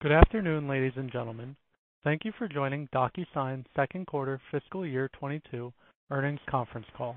[0.00, 1.56] Good afternoon, ladies and gentlemen.
[2.04, 5.72] Thank you for joining DocuSign's second quarter fiscal year 2022
[6.12, 7.16] earnings conference call.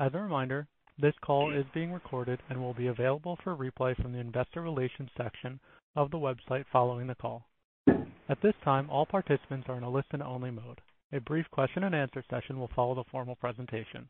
[0.00, 0.66] As a reminder,
[0.98, 5.08] this call is being recorded and will be available for replay from the investor relations
[5.16, 5.60] section
[5.94, 7.44] of the website following the call.
[8.28, 10.80] At this time, all participants are in a listen-only mode.
[11.12, 14.08] A brief question and answer session will follow the formal presentation.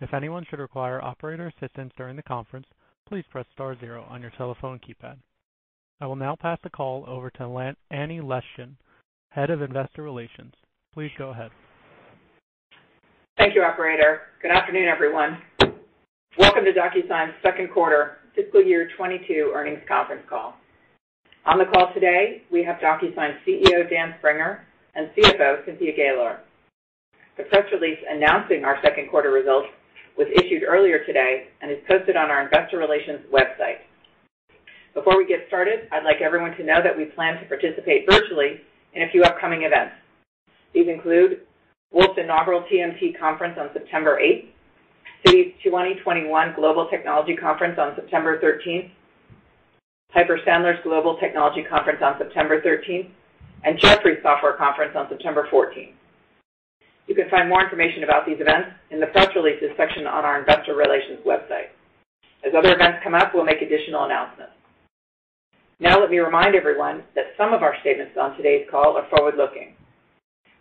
[0.00, 2.66] If anyone should require operator assistance during the conference,
[3.08, 5.16] please press star zero on your telephone keypad.
[6.00, 8.74] I will now pass the call over to Annie Leschin,
[9.30, 10.54] Head of Investor Relations.
[10.94, 11.50] Please go ahead.
[13.36, 14.20] Thank you, operator.
[14.40, 15.38] Good afternoon, everyone.
[16.38, 20.54] Welcome to DocuSign's second quarter fiscal year 2022 earnings conference call.
[21.46, 26.38] On the call today, we have DocuSign CEO, Dan Springer, and CFO, Cynthia Gaylor.
[27.36, 29.66] The press release announcing our second quarter results
[30.16, 33.82] was issued earlier today and is posted on our investor relations website.
[34.98, 38.58] Before we get started, I'd like everyone to know that we plan to participate virtually
[38.94, 39.94] in a few upcoming events.
[40.74, 41.46] These include
[41.92, 44.50] Wolfe's inaugural TMT conference on September 8th,
[45.24, 48.90] Citi's 2021 Global Technology Conference on September 13th,
[50.12, 53.08] Piper Sandler's Global Technology Conference on September 13th,
[53.62, 55.94] and Jefferies Software Conference on September 14th.
[57.06, 60.40] You can find more information about these events in the press releases section on our
[60.40, 61.70] investor relations website.
[62.44, 64.57] As other events come up, we'll make additional announcements.
[65.80, 69.76] Now let me remind everyone that some of our statements on today's call are forward-looking.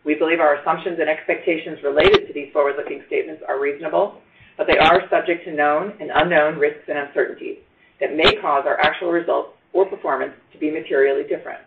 [0.05, 4.21] We believe our assumptions and expectations related to these forward-looking statements are reasonable,
[4.57, 7.57] but they are subject to known and unknown risks and uncertainties
[7.99, 11.65] that may cause our actual results or performance to be materially different.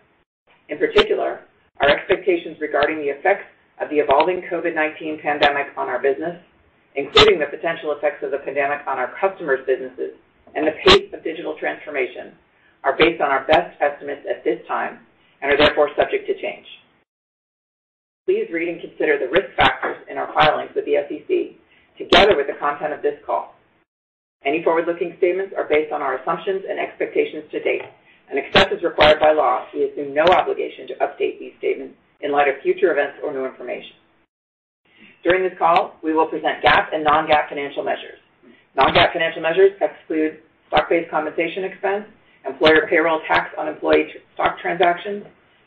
[0.68, 1.40] In particular,
[1.82, 3.50] our expectations regarding the effects
[3.82, 6.38] of the evolving COVID-19 pandemic on our business,
[6.94, 10.14] including the potential effects of the pandemic on our customers' businesses
[10.54, 12.30] and the pace of digital transformation,
[12.84, 15.00] are based on our best estimates at this time
[15.42, 16.66] and are therefore subject to change.
[18.26, 21.56] Please read and consider the risk factors in our filings with the SEC,
[21.98, 23.54] together with the content of this call.
[24.44, 27.82] Any forward-looking statements are based on our assumptions and expectations to date,
[28.30, 32.32] and except as required by law, we assume no obligation to update these statements in
[32.32, 33.96] light of future events or new information.
[35.22, 38.16] During this call, we will present GAAP and non-GAAP financial measures.
[38.76, 40.38] Non-GAAP financial measures exclude
[40.68, 42.04] stock-based compensation expense,
[42.46, 45.24] employer payroll tax on employee stock transactions,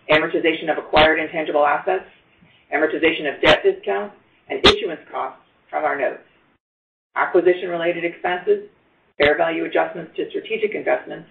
[0.09, 2.05] amortization of acquired intangible assets,
[2.73, 4.15] amortization of debt discounts,
[4.49, 5.39] and issuance costs
[5.69, 6.23] from our notes,
[7.15, 8.69] acquisition-related expenses,
[9.17, 11.29] fair value adjustments to strategic investments,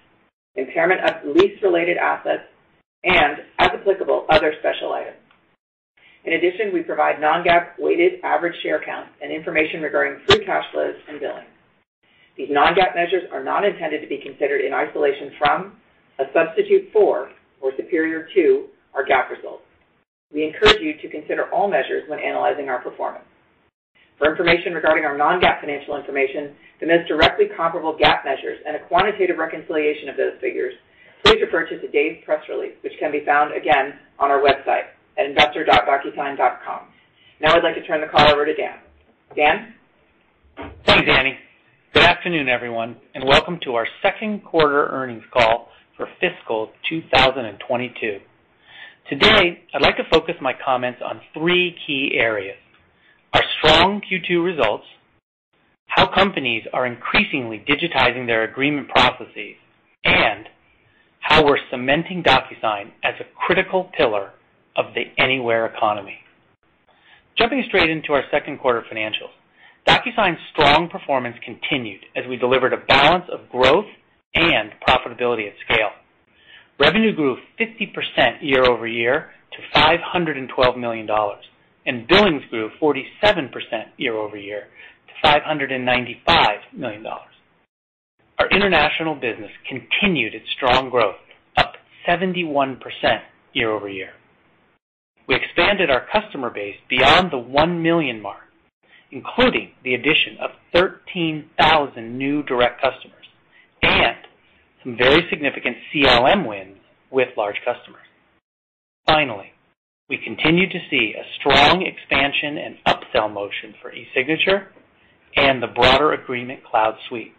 [0.55, 2.45] impairment of lease-related assets,
[3.05, 5.17] and, as applicable, other special items.
[6.25, 10.95] In addition, we provide non-GAAP weighted average share count and information regarding free cash flows
[11.09, 11.47] and billing.
[12.37, 15.77] These non-GAAP measures are not intended to be considered in isolation from,
[16.19, 19.65] a substitute for, or superior to our GAAP results.
[20.33, 23.25] We encourage you to consider all measures when analyzing our performance.
[24.19, 28.87] For information regarding our non-GAAP financial information, the most directly comparable GAAP measures, and a
[28.89, 30.73] quantitative reconciliation of those figures,
[31.25, 34.89] please refer to today's press release, which can be found, again, on our website
[35.19, 36.81] at investor.docusign.com.
[37.41, 38.79] Now I'd like to turn the call over to Dan.
[39.37, 39.75] Dan?
[40.87, 41.39] Thanks, Annie.
[41.95, 48.19] Good afternoon, everyone, and welcome to our second quarter earnings call for fiscal 2022.
[49.11, 52.57] Today, I'd like to focus my comments on three key areas:
[53.35, 54.85] our strong Q2 results,
[55.85, 59.57] how companies are increasingly digitizing their agreement processes,
[60.03, 60.49] and
[61.21, 64.31] how we're cementing DocuSign as a critical pillar
[64.77, 66.21] of the anywhere economy.
[67.37, 69.35] Jumping straight into our second quarter financials.
[69.87, 73.87] DocuSign's strong performance continued as we delivered a balance of growth
[74.35, 75.91] and profitability at scale.
[76.79, 81.09] Revenue grew 50% year-over-year to $512 million,
[81.87, 83.51] and billings grew 47%
[83.97, 84.67] year-over-year
[85.09, 87.05] to $595 million.
[88.39, 91.17] Our international business continued its strong growth,
[91.57, 91.75] up
[92.09, 92.79] 71%
[93.53, 94.11] year-over-year.
[95.29, 98.41] We expanded our customer base beyond the 1 million mark,
[99.13, 103.27] including the addition of 13,000 new direct customers
[103.83, 104.17] and
[104.83, 106.79] some very significant CLM wins
[107.11, 108.03] with large customers.
[109.07, 109.53] Finally,
[110.09, 114.67] we continue to see a strong expansion and upsell motion for eSignature
[115.37, 117.33] and the broader Agreement Cloud suite,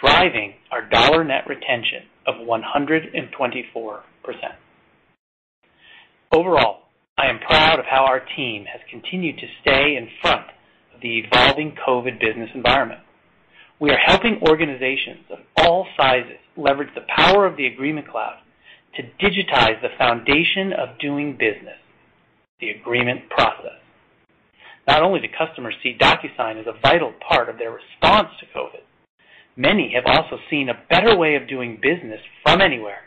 [0.00, 4.02] driving our dollar net retention of 124%.
[6.34, 6.78] Overall,
[7.18, 10.46] I am proud of how our team has continued to stay in front
[11.02, 13.00] the evolving COVID business environment.
[13.80, 18.38] We are helping organizations of all sizes leverage the power of the Agreement Cloud
[18.94, 21.78] to digitize the foundation of doing business,
[22.60, 23.80] the agreement process.
[24.86, 28.82] Not only do customers see DocuSign as a vital part of their response to COVID,
[29.56, 33.02] many have also seen a better way of doing business from anywhere,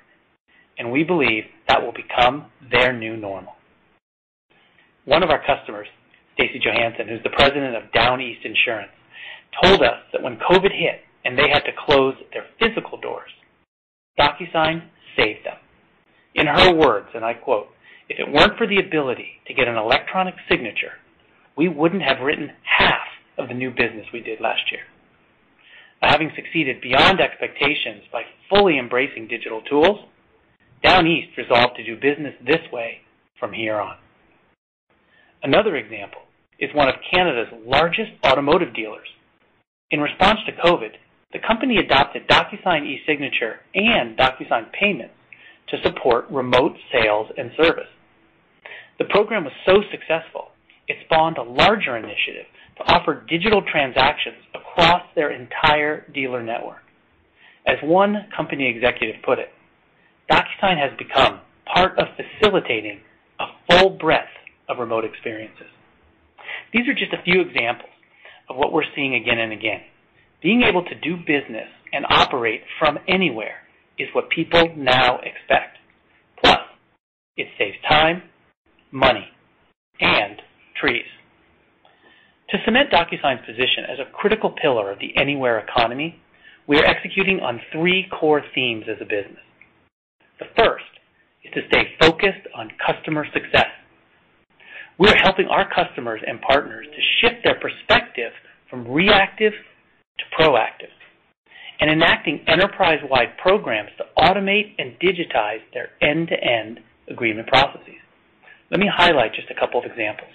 [0.78, 3.54] and we believe that will become their new normal.
[5.06, 5.88] One of our customers,
[6.36, 8.92] Stacy Johansson, who's the president of Down East Insurance,
[9.64, 13.32] told us that when COVID hit and they had to close their physical doors,
[14.20, 14.84] DocuSign
[15.18, 15.58] saved them.
[16.36, 17.68] In her words, and I quote,
[18.10, 21.00] if it weren't for the ability to get an electronic signature,
[21.58, 24.82] we wouldn't have written half of the new business we did last year.
[26.02, 30.00] Having succeeded beyond expectations by fully embracing digital tools,
[30.84, 33.00] Down East resolved to do business this way
[33.40, 33.96] from here on.
[35.42, 36.22] Another example
[36.60, 39.08] is one of Canada's largest automotive dealers.
[39.92, 40.92] In response to COVID,
[41.34, 45.14] the company adopted DocuSign eSignature and DocuSign Payments
[45.70, 47.90] to support remote sales and service.
[49.00, 50.50] The program was so successful,
[50.88, 52.46] it spawned a larger initiative
[52.78, 56.82] to offer digital transactions across their entire dealer network.
[57.68, 59.50] As one company executive put it,
[60.32, 61.42] DocuSign has become
[61.74, 63.00] part of facilitating
[63.40, 64.30] a full breadth
[64.70, 65.68] of remote experiences.
[66.74, 67.92] These are just a few examples
[68.50, 69.82] of what we're seeing again and again.
[70.42, 73.58] Being able to do business and operate from anywhere
[73.98, 75.78] is what people now expect.
[76.44, 76.60] Plus,
[77.38, 78.24] it saves time,
[78.92, 79.28] money,
[80.00, 80.42] and
[80.80, 81.06] trees.
[82.50, 86.22] To cement DocuSign's position as a critical pillar of the anywhere economy,
[86.68, 89.44] we are executing on three core themes as a business.
[90.40, 90.84] The first
[91.44, 93.72] is to stay focused on customer success.
[94.98, 98.32] We are helping our customers and partners to shift their perspective
[98.70, 100.94] from reactive to proactive
[101.82, 108.00] and enacting enterprise-wide programs to automate and digitize their end-to-end agreement processes.
[108.72, 110.32] Let me highlight just a couple of examples.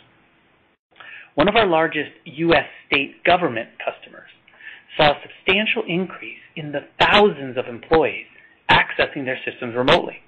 [1.37, 2.67] One of our largest U.S.
[2.87, 4.29] state government customers
[4.99, 8.27] saw a substantial increase in the thousands of employees
[8.71, 10.19] accessing their systems remotely.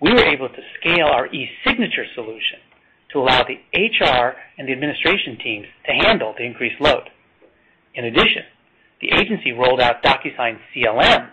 [0.00, 2.58] We were able to scale our e-signature solution
[3.12, 7.10] to allow the HR and the administration teams to handle the increased load.
[7.94, 8.42] In addition,
[9.00, 11.28] the agency rolled out DocuSign CLM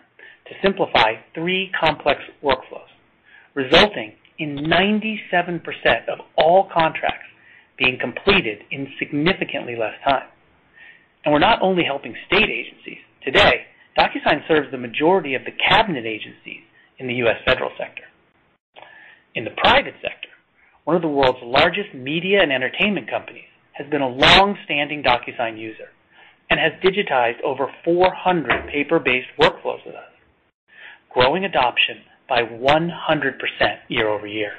[0.48, 2.90] to simplify three complex workflows,
[3.54, 5.62] resulting in 97%
[6.08, 7.28] of all contracts
[7.78, 10.28] being completed in significantly less time.
[11.24, 13.00] And we're not only helping state agencies.
[13.24, 13.66] Today,
[13.98, 16.64] DocuSign serves the majority of the cabinet agencies
[16.98, 17.38] in the U.S.
[17.46, 18.04] federal sector.
[19.36, 20.19] In the private sector,
[20.90, 25.90] one of the world's largest media and entertainment companies has been a long-standing DocuSign user
[26.50, 30.10] and has digitized over 400 paper-based workflows with us,
[31.12, 31.98] growing adoption
[32.28, 32.90] by 100%
[33.88, 34.54] year-over-year.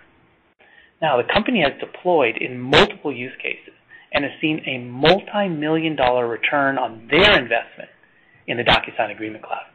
[1.03, 3.75] Now, the company has deployed in multiple use cases
[4.13, 7.91] and has seen a multi-million dollar return on their investment
[8.47, 9.67] in the DocuSign Agreement Cloud.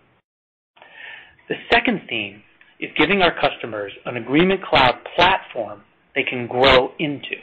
[1.50, 2.44] The second theme
[2.80, 5.82] is giving our customers an Agreement Cloud platform
[6.16, 7.36] they can grow into.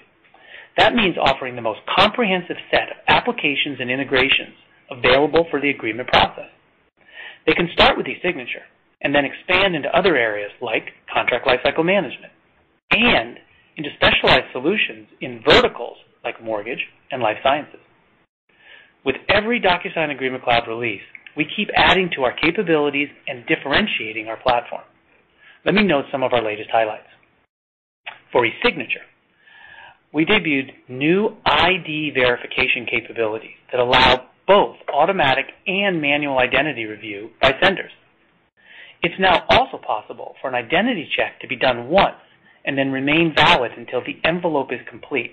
[0.79, 4.57] That means offering the most comprehensive set of applications and integrations
[4.91, 6.49] available for the agreement process.
[7.47, 8.65] They can start with eSignature
[9.03, 12.33] and then expand into other areas like contract lifecycle management
[12.91, 13.39] and
[13.77, 17.81] into specialized solutions in verticals like mortgage and life sciences.
[19.05, 21.03] With every DocuSign Agreement Cloud release,
[21.37, 24.83] we keep adding to our capabilities and differentiating our platform.
[25.65, 27.09] Let me note some of our latest highlights.
[28.33, 29.05] For eSignature,
[30.13, 37.55] we debuted new ID verification capabilities that allow both automatic and manual identity review by
[37.63, 37.93] senders.
[39.03, 42.17] It's now also possible for an identity check to be done once
[42.65, 45.33] and then remain valid until the envelope is complete,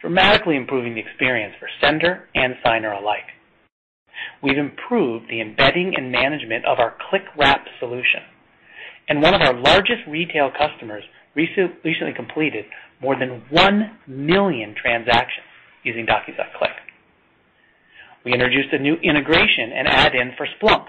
[0.00, 3.30] dramatically improving the experience for sender and signer alike.
[4.42, 8.20] We've improved the embedding and management of our ClickWrap solution,
[9.08, 11.04] and one of our largest retail customers
[11.34, 12.64] recently completed
[13.00, 15.46] more than 1 million transactions
[15.84, 16.70] using DocuSign Click.
[18.24, 20.86] We introduced a new integration and add-in for Splunk,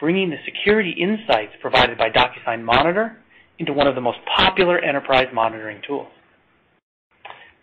[0.00, 3.18] bringing the security insights provided by DocuSign Monitor
[3.58, 6.08] into one of the most popular enterprise monitoring tools.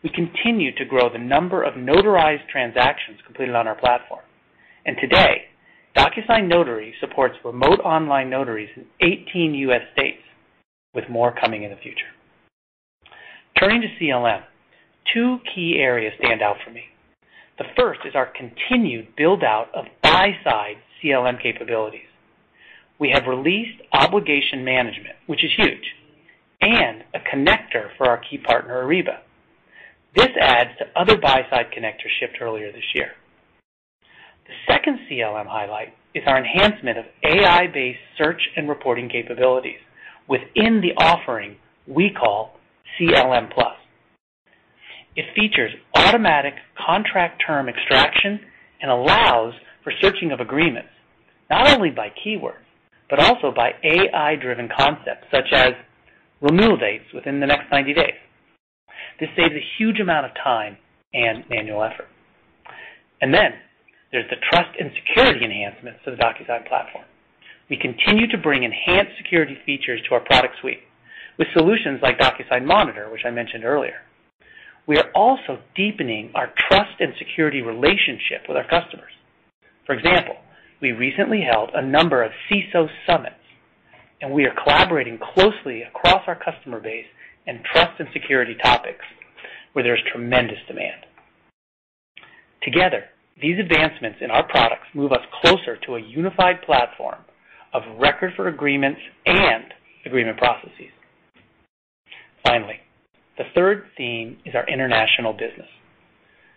[0.04, 4.22] We continue to grow the number of notarized transactions completed on our platform.
[4.86, 5.46] And today,
[5.98, 9.82] DocuSign Notary supports remote online notaries in 18 U.S.
[9.94, 10.22] states,
[10.96, 12.08] with more coming in the future.
[13.60, 14.42] Turning to CLM,
[15.14, 16.84] two key areas stand out for me.
[17.58, 22.08] The first is our continued build-out of buy-side CLM capabilities.
[23.00, 25.96] We have released obligation management, which is huge,
[26.62, 29.20] and a connector for our key partner, Ariba.
[30.16, 33.12] This adds to other buy-side connectors shipped earlier this year.
[34.02, 39.80] The second CLM highlight is our enhancement of AI-based search and reporting capabilities
[40.28, 42.58] within the offering we call
[43.00, 43.50] CLM+.
[45.16, 46.56] It features automatic
[46.86, 48.40] contract term extraction
[48.82, 49.54] and allows
[49.84, 50.90] for searching of agreements,
[51.50, 52.60] not only by keyword,
[53.10, 55.74] but also by AI-driven concepts such as
[56.42, 58.20] renewal dates within the next 90 days.
[59.20, 60.78] This saves a huge amount of time
[61.14, 62.08] and manual effort.
[63.22, 63.54] And then
[64.12, 67.06] there's the trust and security enhancements to the DocuSign platform.
[67.70, 70.82] We continue to bring enhanced security features to our product suite
[71.38, 74.02] with solutions like DocuSign Monitor, which I mentioned earlier.
[74.88, 79.12] We are also deepening our trust and security relationship with our customers.
[79.86, 80.36] For example,
[80.80, 83.36] we recently held a number of CISO summits,
[84.22, 87.06] and we are collaborating closely across our customer base
[87.48, 89.04] in trust and security topics
[89.74, 91.06] where there's tremendous demand.
[92.62, 93.06] Together,
[93.42, 97.18] these advancements in our products move us closer to a unified platform
[97.76, 99.66] of record for agreements and
[100.06, 100.92] agreement processes.
[102.46, 102.80] Finally,
[103.38, 105.68] the third theme is our international business.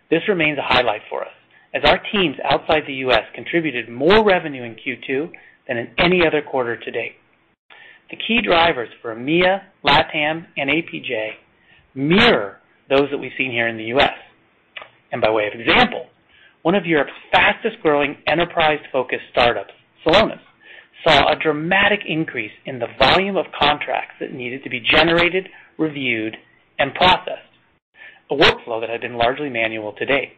[0.09, 1.33] This remains a highlight for us
[1.73, 3.23] as our teams outside the U.S.
[3.35, 5.29] contributed more revenue in Q2
[5.67, 7.15] than in any other quarter to date.
[8.09, 11.31] The key drivers for EMEA, LATAM, and APJ
[11.93, 12.59] mirror
[12.89, 14.13] those that we've seen here in the U.S.
[15.11, 16.07] And By way of example,
[16.63, 19.73] one of Europe's fastest-growing enterprise-focused startups,
[20.05, 20.39] Celonis,
[21.03, 26.35] saw a dramatic increase in the volume of contracts that needed to be generated, reviewed,
[26.77, 27.49] and processed,
[28.31, 30.33] a workflow that had been largely manual to date.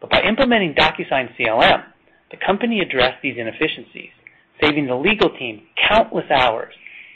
[0.00, 1.84] But by implementing DocuSign CLM,
[2.30, 4.10] the company addressed these inefficiencies,
[4.62, 6.72] saving the legal team countless hours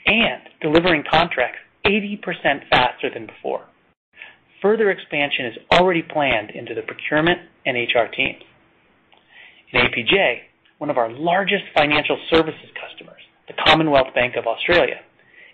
[0.06, 3.64] and delivering contracts 80% faster than before.
[4.62, 8.42] Further expansion is already planned into the procurement and HR teams.
[9.72, 10.38] In APJ,
[10.78, 15.00] one of our largest financial services customers, the Commonwealth Bank of Australia,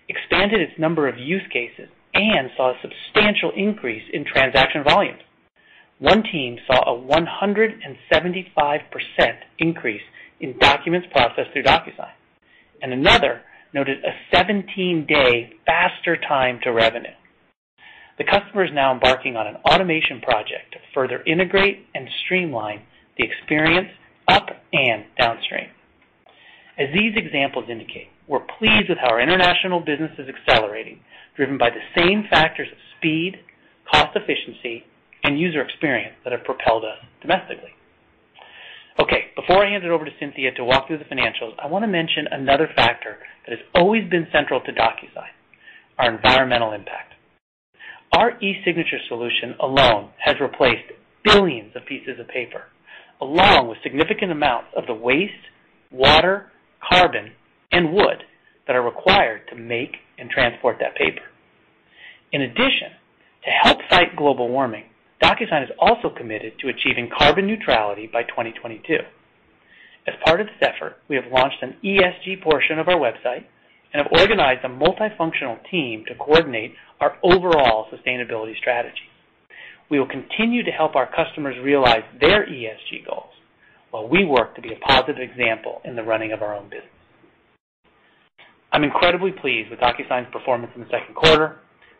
[0.09, 5.21] expanded its number of use cases and saw a substantial increase in transaction volumes.
[5.99, 8.81] One team saw a 175%
[9.59, 10.01] increase
[10.39, 12.11] in documents processed through DocuSign,
[12.81, 13.41] and another
[13.73, 17.13] noted a 17-day faster time to revenue.
[18.17, 22.81] The customer is now embarking on an automation project to further integrate and streamline
[23.17, 23.89] the experience
[24.27, 25.69] up and downstream.
[26.77, 30.99] As these examples indicate, we're pleased with how our international business is accelerating,
[31.35, 33.39] driven by the same factors of speed,
[33.91, 34.85] cost efficiency,
[35.23, 37.71] and user experience that have propelled us domestically.
[38.99, 41.83] Okay, before I hand it over to Cynthia to walk through the financials, I want
[41.83, 45.31] to mention another factor that has always been central to DocuSign,
[45.97, 47.13] our environmental impact.
[48.13, 50.91] Our e-signature solution alone has replaced
[51.23, 52.63] billions of pieces of paper,
[53.21, 55.33] along with significant amounts of the waste,
[55.91, 56.51] water,
[56.81, 57.31] carbon,
[57.71, 58.23] and wood
[58.67, 61.21] that are required to make and transport that paper.
[62.31, 62.89] In addition,
[63.43, 64.85] to help fight global warming,
[65.21, 68.97] DocuSign is also committed to achieving carbon neutrality by 2022.
[70.07, 73.45] As part of this effort, we have launched an ESG portion of our website
[73.93, 79.10] and have organized a multifunctional team to coordinate our overall sustainability strategy.
[79.91, 83.29] We will continue to help our customers realize their ESG goals
[83.91, 86.85] while we work to be a positive example in the running of our own business.
[88.71, 91.59] I'm incredibly pleased with DocuSign's performance in the second quarter.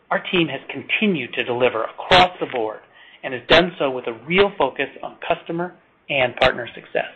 [0.09, 2.79] Our team has continued to deliver across the board
[3.23, 5.75] and has done so with a real focus on customer
[6.09, 7.11] and partner success.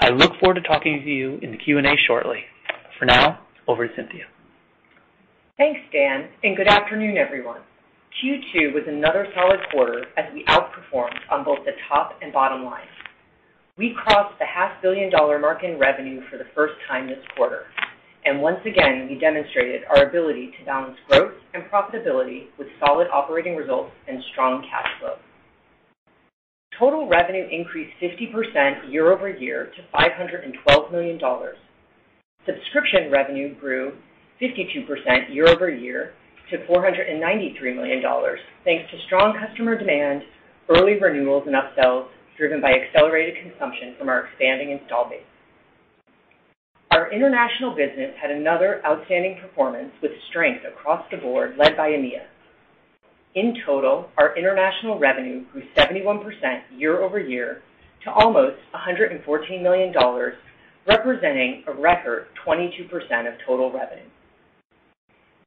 [0.00, 2.44] I look forward to talking to you in the Q&A shortly.
[2.98, 4.24] For now, over to Cynthia.
[5.58, 7.60] Thanks, Dan, and good afternoon, everyone.
[8.20, 12.86] Q2 was another solid quarter as we outperformed on both the top and bottom line.
[13.78, 17.64] We crossed the half-billion-dollar mark in revenue for the first time this quarter,
[18.24, 23.56] and once again, we demonstrated our ability to balance growth and profitability with solid operating
[23.56, 25.16] results and strong cash flow.
[26.78, 31.18] Total revenue increased 50% year-over-year to $512 million.
[32.46, 33.92] Subscription revenue grew
[34.40, 36.12] 52% year-over-year
[36.52, 38.02] to $493 million,
[38.64, 40.22] thanks to strong customer demand,
[40.68, 42.06] early renewals, and upsells
[42.36, 45.24] driven by accelerated consumption from our expanding install base.
[46.90, 52.26] Our international business had another outstanding performance with strength across the board, led by EMEA.
[53.34, 56.22] In total, our international revenue grew 71%
[56.76, 57.62] year-over-year
[58.04, 59.94] to almost $114 million,
[60.86, 62.90] representing a record 22%
[63.26, 64.04] of total revenue.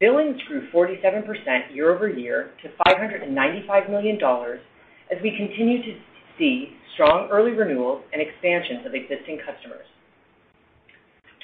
[0.05, 5.99] Billings grew 47% year-over-year to $595 million as we continue to
[6.37, 9.87] see strong early renewals and expansions of existing customers.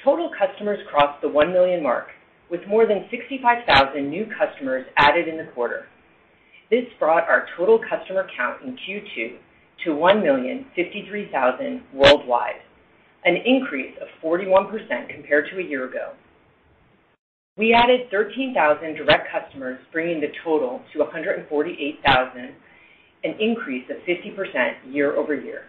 [0.04, 2.06] Total customers crossed the 1 million mark,
[2.52, 5.86] with more than 65,000 new customers added in the quarter.
[6.70, 9.38] This brought our total customer count in Q2
[9.86, 12.62] to 1,053,000 worldwide,
[13.24, 14.70] an increase of 41%
[15.12, 16.12] compared to a year ago.
[17.58, 22.54] We added 13,000 direct customers, bringing the total to 148,000,
[23.24, 25.64] an increase of 50% year-over-year.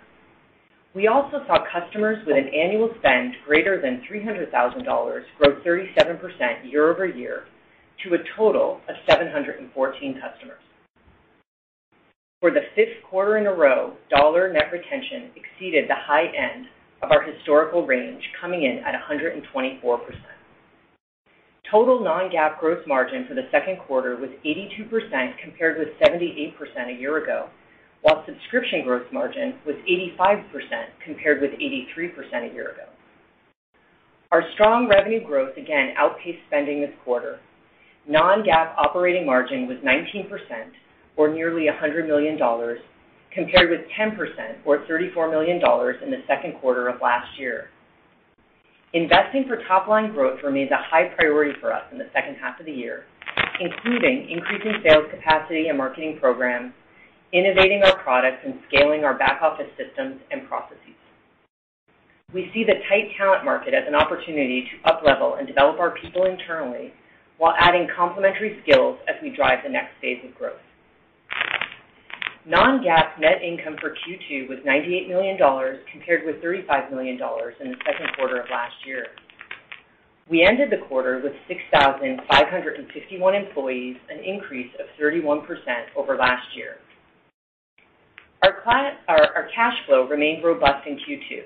[0.95, 7.43] We also saw customers with an annual spend greater than $300,000 grow 37% year-over-year
[8.03, 10.59] to a total of 714 customers.
[12.39, 16.67] For the fifth quarter in a row, dollar net retention exceeded the high end
[17.01, 19.43] of our historical range, coming in at 124%.
[21.74, 24.86] Total non-GAAP gross margin for the second quarter was 82%
[25.42, 26.53] compared with 78%
[26.88, 27.50] a year ago,
[28.03, 29.75] while subscription gross margin was
[30.22, 30.46] 85%
[31.03, 32.86] compared with 83% a year ago.
[34.32, 37.39] Our strong revenue growth again outpaced spending this quarter.
[38.08, 40.30] Non-GAAP operating margin was 19%,
[41.18, 42.38] or nearly $100 million,
[43.34, 44.13] compared with 10%,
[44.63, 45.56] or $34 million
[46.03, 47.70] in the second quarter of last year.
[48.93, 52.67] Investing for top-line growth remains a high priority for us in the second half of
[52.67, 53.05] the year,
[53.59, 56.71] including increasing sales capacity and marketing programs,
[57.33, 60.93] innovating our products, and scaling our back-office systems and processes.
[62.31, 66.25] We see the tight talent market as an opportunity to up-level and develop our people
[66.25, 66.93] internally
[67.39, 70.62] while adding complementary skills as we drive the next phase of growth.
[72.45, 75.38] Non-GAAP net income for Q2 was $98 million,
[75.89, 79.07] compared with $35 million in the second quarter of last year.
[80.29, 85.45] We ended the quarter with 6,551 employees, an increase of 31%
[85.95, 86.75] over last year.
[88.44, 91.44] Our cash flow remained robust in Q2.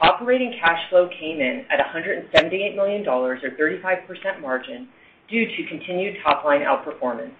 [0.00, 4.88] Operating cash flow came in at $178 million, or 35% margin,
[5.28, 7.34] due to continued top-line outperformance.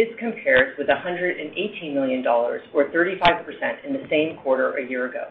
[0.00, 5.24] This compares with $118 million, or 35%, in the same quarter a year ago.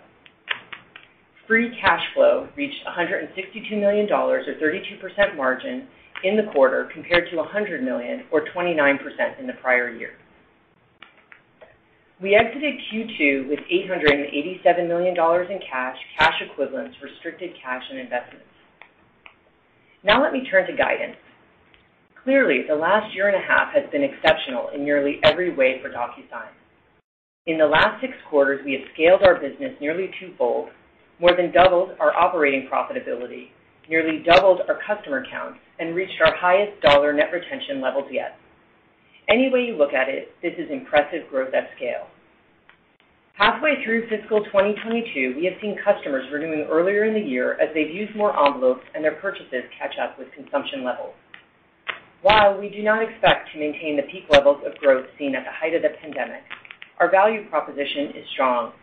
[1.47, 5.88] Free cash flow reached $162 million, or 32% margin,
[6.23, 10.12] in the quarter, compared to $100 million, or 29%, in the prior year.
[12.21, 18.45] We exited Q2 with $887 million in cash cash equivalents, restricted cash, and investments.
[20.03, 21.17] Now let me turn to guidance.
[22.23, 25.89] Clearly, the last year and a half has been exceptional in nearly every way for
[25.89, 26.51] DocuSign.
[27.47, 30.69] In the last six quarters, we have scaled our business nearly twofold,
[31.19, 33.49] more than doubled our operating profitability,
[33.89, 38.38] nearly doubled our customer count, and reached our highest dollar net retention levels yet.
[39.29, 42.08] Any way you look at it, this is impressive growth at scale.
[43.34, 47.89] Halfway through fiscal 2022, we have seen customers renewing earlier in the year as they've
[47.89, 51.13] used more envelopes and their purchases catch up with consumption levels.
[52.21, 55.53] While we do not expect to maintain the peak levels of growth seen at the
[55.53, 56.43] height of the pandemic,
[56.99, 58.73] our value proposition is strong.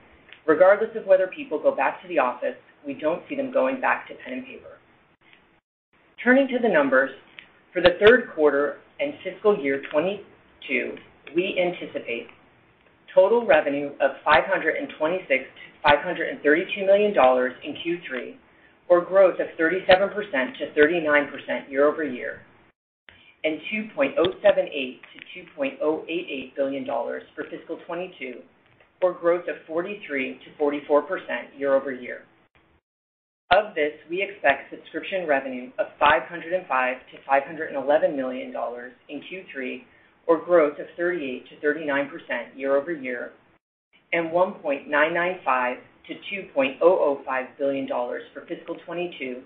[0.47, 4.09] Regardless of whether people go back to the office, we don't see them going back
[4.09, 4.79] to pen and paper.
[6.25, 7.11] Turning to the numbers,
[7.75, 10.97] for the third quarter and fiscal year 2022,
[11.35, 12.29] we anticipate
[13.15, 18.35] total revenue of $526 million-$532 million in Q3,
[18.89, 22.41] or growth of 37%-39% year-over-year,
[23.45, 28.41] and $2.078 billion-$2.088 billion for fiscal 2022,
[29.03, 30.41] or growth of 43%-44%
[31.57, 32.23] year-over-year.
[33.53, 38.53] Of this, we expect subscription revenue of $505 million-$511 million
[39.09, 39.85] in Q3,
[40.27, 42.09] or growth of 38%-39%
[42.57, 43.31] year-over-year,
[44.13, 45.77] and $1.995
[46.09, 49.43] billion-$2.005 billion for fiscal 2022,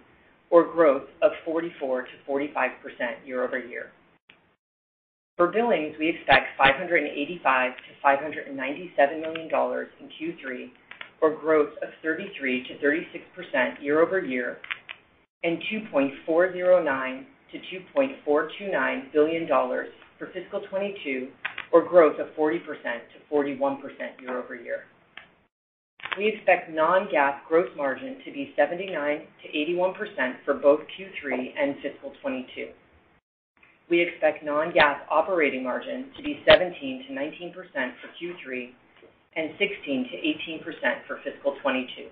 [0.50, 2.04] or growth of 44%-45%
[3.24, 3.90] year-over-year.
[5.36, 7.72] For billings, we expect $585
[8.04, 10.70] million-$597 million in Q3,
[11.22, 14.58] or growth of 33%-36% year-over-year,
[15.42, 21.28] and $2.409 billion-$2.429 billion for fiscal 2022,
[21.72, 24.84] or growth of 40%-41% year-over-year.
[26.18, 32.70] We expect non-GAAP gross margin to be 79%-81% for both Q3 and fiscal 2022.
[33.88, 38.70] We expect non-GAAP operating margin to be 17%-19% for Q3
[39.36, 42.08] and 16%-18% for fiscal 2022.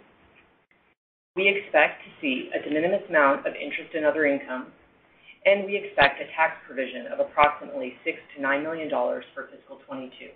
[1.35, 4.67] We expect to see a de minimis amount of interest in other income,
[5.45, 8.91] and we expect a tax provision of approximately $6 million-$9 million
[9.35, 10.31] for fiscal 2022.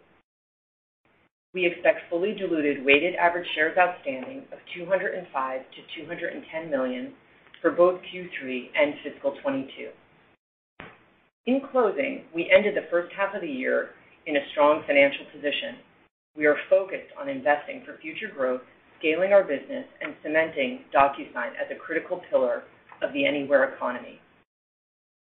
[1.54, 7.12] We expect fully diluted weighted average shares outstanding of 205 million-210 million
[7.60, 9.90] for both Q3 and fiscal 2022.
[11.44, 13.90] In closing, we ended the first half of the year
[14.26, 15.76] in a strong financial position.
[16.36, 18.62] We are focused on investing for future growth,
[18.98, 22.62] scaling our business, and cementing DocuSign as a critical pillar
[23.02, 24.20] of the anywhere economy.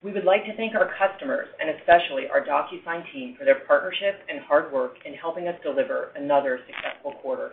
[0.02, 4.24] We would like to thank our customers, and especially our DocuSign team, for their partnership
[4.30, 7.52] and hard work in helping us deliver another successful quarter.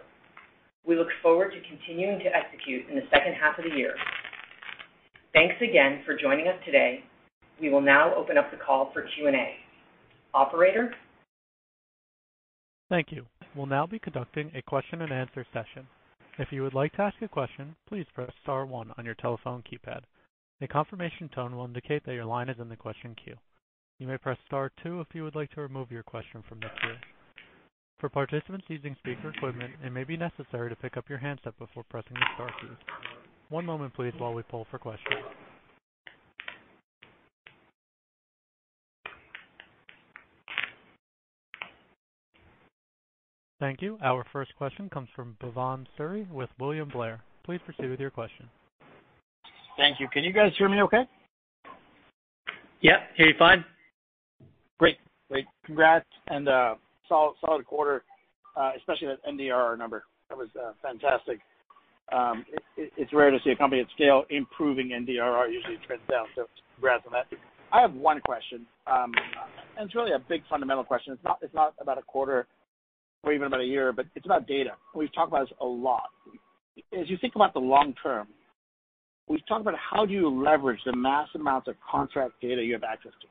[0.86, 3.96] We look forward to continuing to execute in the second half of the year.
[5.34, 7.04] Thanks again for joining us today.
[7.60, 9.58] We will now open up the call for Q&A.
[10.34, 10.94] Operator?
[12.90, 13.26] Thank you.
[13.56, 15.86] We'll now be conducting a question-and-answer session.
[16.40, 19.64] If you would like to ask a question, please press star one on your telephone
[19.70, 20.02] keypad.
[20.60, 23.38] A confirmation tone will indicate that your line is in the question queue.
[24.00, 26.70] You may press star two if you would like to remove your question from the
[26.82, 26.96] queue.
[28.00, 31.84] For participants using speaker equipment, it may be necessary to pick up your handset before
[31.90, 32.68] pressing the star key.
[33.50, 35.24] One moment please while we poll for questions.
[43.60, 43.98] Thank you.
[44.04, 47.22] Our first question comes from Bhavan Suri with William Blair.
[47.44, 48.50] Please proceed with your question.
[49.78, 50.08] Thank you.
[50.10, 51.08] Can you guys hear me okay?
[52.82, 52.98] Yeah.
[53.16, 53.64] Hear you fine.
[54.80, 54.98] Great.
[55.30, 55.46] Great.
[55.66, 56.76] Congrats and uh
[57.08, 58.04] solid solid quarter,
[58.56, 60.04] uh, especially that NDR number.
[60.30, 61.40] That was uh, fantastic.
[62.12, 62.46] Um,
[62.78, 65.52] it's rare to see a company at scale improving NDR.
[65.52, 67.26] Usually trends down, so congrats on that.
[67.72, 69.12] I have one question, um,
[69.78, 71.14] and it's really a big fundamental question.
[71.14, 72.48] It's not it's not about a quarter
[73.24, 74.72] or even about a year, but it's about data.
[74.96, 76.10] We've talked about this a lot.
[76.98, 78.28] As you think about the long term,
[79.28, 82.84] we've talked about how do you leverage the mass amounts of contract data you have
[82.84, 83.28] access to.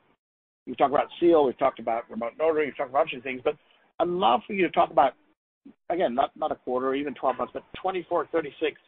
[0.67, 3.55] We've talked about Seal, we've talked about remote notary, we've talked about of things, but
[4.01, 5.13] I'd love for you to talk about,
[5.91, 8.81] again, not a quarter or even 12 months, but 24, 36,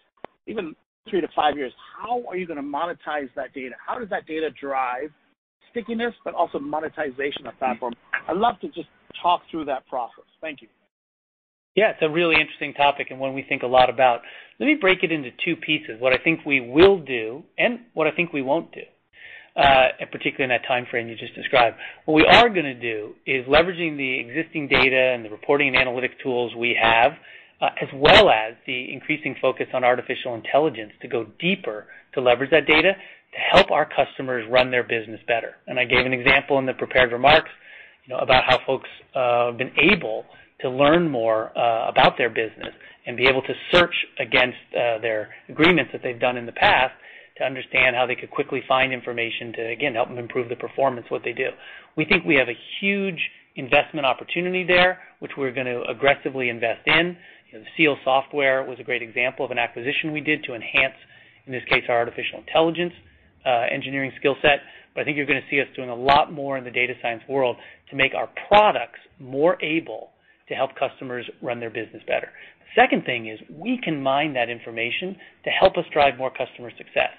[0.46, 0.74] even
[1.08, 1.72] three to five years.
[2.02, 3.74] How are you gonna monetize that data?
[3.84, 5.10] How does that data drive
[5.70, 7.94] stickiness but also monetization of platform?
[8.28, 8.88] I'd love to just
[9.22, 10.24] talk through that process.
[10.40, 10.68] Thank you.
[11.74, 14.20] Yeah, it's a really interesting topic and one we think a lot about.
[14.58, 18.06] Let me break it into two pieces, what I think we will do and what
[18.06, 18.82] I think we won't do,
[19.56, 21.76] uh, and particularly in that timeframe you just described.
[22.04, 26.18] What we are gonna do is leveraging the existing data and the reporting and analytic
[26.20, 27.12] tools we have,
[27.60, 32.50] uh, as well as the increasing focus on artificial intelligence to go deeper to leverage
[32.50, 32.94] that data
[33.32, 35.54] to help our customers run their business better.
[35.66, 37.50] And I gave an example in the prepared remarks,
[38.04, 40.24] you know, about how folks uh, have been able
[40.60, 42.74] to learn more uh, about their business
[43.06, 46.92] and be able to search against uh, their agreements that they've done in the past
[47.38, 51.06] to understand how they could quickly find information to, again, help them improve the performance
[51.06, 51.50] of what they do.
[51.96, 53.20] We think we have a huge
[53.56, 57.16] investment opportunity there, which we're gonna aggressively invest in.
[57.52, 60.94] The Seal Software was a great example of an acquisition we did to enhance,
[61.46, 62.92] in this case, our artificial intelligence
[63.46, 64.60] uh, engineering skill set.
[64.94, 67.22] But I think you're gonna see us doing a lot more in the data science
[67.28, 67.56] world
[67.90, 70.10] to make our products more able
[70.48, 72.28] to help customers run their business better.
[72.74, 77.10] Second thing is we can mine that information to help us drive more customer success.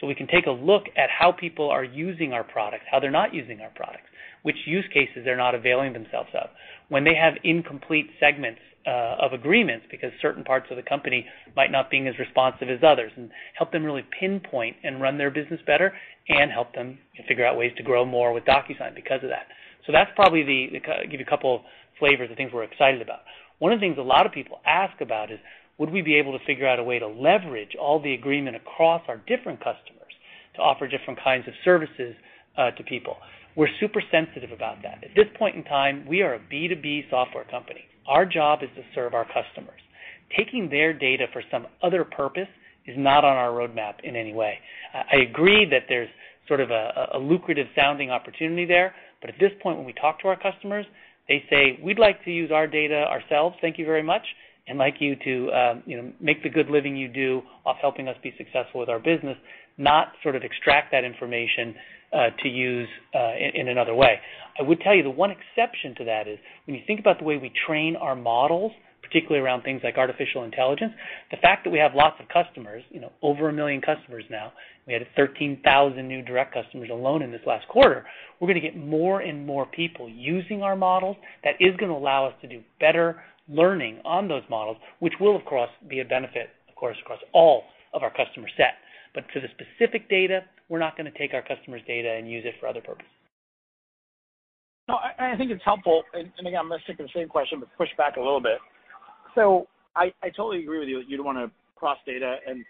[0.00, 3.10] So we can take a look at how people are using our products, how they're
[3.10, 4.08] not using our products,
[4.42, 6.50] which use cases they're not availing themselves of.
[6.88, 11.72] When they have incomplete segments uh, of agreements because certain parts of the company might
[11.72, 15.60] not being as responsive as others, and help them really pinpoint and run their business
[15.66, 15.92] better
[16.28, 19.46] and help them figure out ways to grow more with DocuSign because of that.
[19.86, 20.78] So that's probably the
[21.10, 21.64] give you a couple
[21.98, 23.20] flavors of things we're excited about.
[23.58, 25.38] One of the things a lot of people ask about is,
[25.78, 29.02] would we be able to figure out a way to leverage all the agreement across
[29.08, 30.12] our different customers
[30.56, 32.14] to offer different kinds of services
[32.56, 33.16] uh, to people?
[33.56, 35.02] We're super sensitive about that.
[35.02, 37.80] At this point in time, we are a B2B software company.
[38.06, 39.80] Our job is to serve our customers.
[40.36, 42.48] Taking their data for some other purpose
[42.86, 44.58] is not on our roadmap in any way.
[44.94, 46.08] I agree that there's
[46.48, 50.28] sort of a lucrative sounding opportunity there, but at this point, when we talk to
[50.28, 50.86] our customers,
[51.28, 54.22] they say, "We'd like to use our data ourselves, thank you very much,
[54.68, 58.16] and like you to, you know, make the good living you do off helping us
[58.22, 59.36] be successful with our business,
[59.78, 61.74] not sort of extract that information
[62.12, 64.20] uh, to use uh, in another way."
[64.58, 67.24] I would tell you the one exception to that is when you think about the
[67.24, 68.72] way we train our models,
[69.06, 70.92] particularly around things like artificial intelligence,
[71.30, 74.24] the fact that we have lots of customers, you know, over a 1 million customers
[74.30, 74.52] now,
[74.86, 78.06] we had 13,000 new direct customers alone in this last quarter.
[78.40, 81.16] We're gonna get more and more people using our models.
[81.44, 85.44] That is gonna allow us to do better learning on those models, which will, of
[85.44, 87.64] course, be a benefit, of course, across all
[87.94, 88.74] of our customer set.
[89.14, 92.44] But for the specific data, we're not going to take our customers' data and use
[92.44, 93.10] it for other purposes.
[94.88, 96.04] No, I think it's helpful.
[96.12, 98.40] And again, I'm going to stick to the same question, but push back a little
[98.40, 98.58] bit.
[99.96, 102.64] I totally agree with you that you don't want to cross data and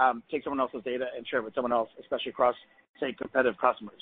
[0.00, 2.54] um, take someone else's data and share it with someone else, especially across,
[3.00, 4.00] say, competitive customers.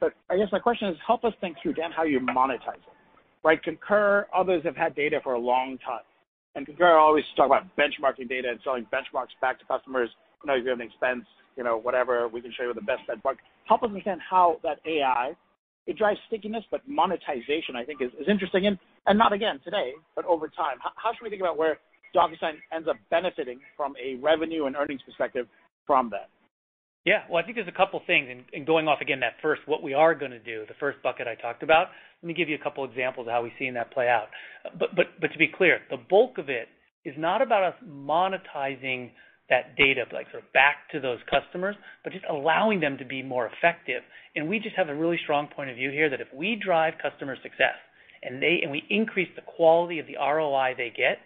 [0.00, 2.96] But I guess my question is, help us think through, Dan, how you monetize it,
[3.44, 3.62] right?
[3.62, 6.04] Concur, others have had data for a long time,
[6.54, 10.10] and Concur always talk about benchmarking data and selling benchmarks back to customers.
[10.42, 11.24] You know, if you have an expense,
[11.56, 13.36] you know, whatever, we can show you the best benchmark.
[13.64, 15.32] Help us understand how that AI,
[15.86, 18.78] it drives stickiness, but monetization, I think, is interesting, and
[19.14, 20.78] not again today, but over time.
[20.80, 21.78] How should we think about where
[22.14, 25.46] DocuSign ends up benefiting from a revenue and earnings perspective
[25.86, 26.28] from that?
[27.04, 27.22] Yeah.
[27.30, 29.94] Well, I think there's a couple things, and going off again that first, what we
[29.94, 31.86] are going to do, the first bucket I talked about,
[32.22, 34.26] let me give you a couple examples of how we've seen that play out.
[34.76, 36.66] But, but, but to be clear, the bulk of it
[37.04, 39.12] is not about us monetizing
[39.48, 43.22] that data like sort of back to those customers, but just allowing them to be
[43.22, 44.02] more effective.
[44.34, 46.94] And we just have a really strong point of view here that if we drive
[47.00, 47.78] customer success
[48.22, 51.18] and we increase the quality of the ROI they get,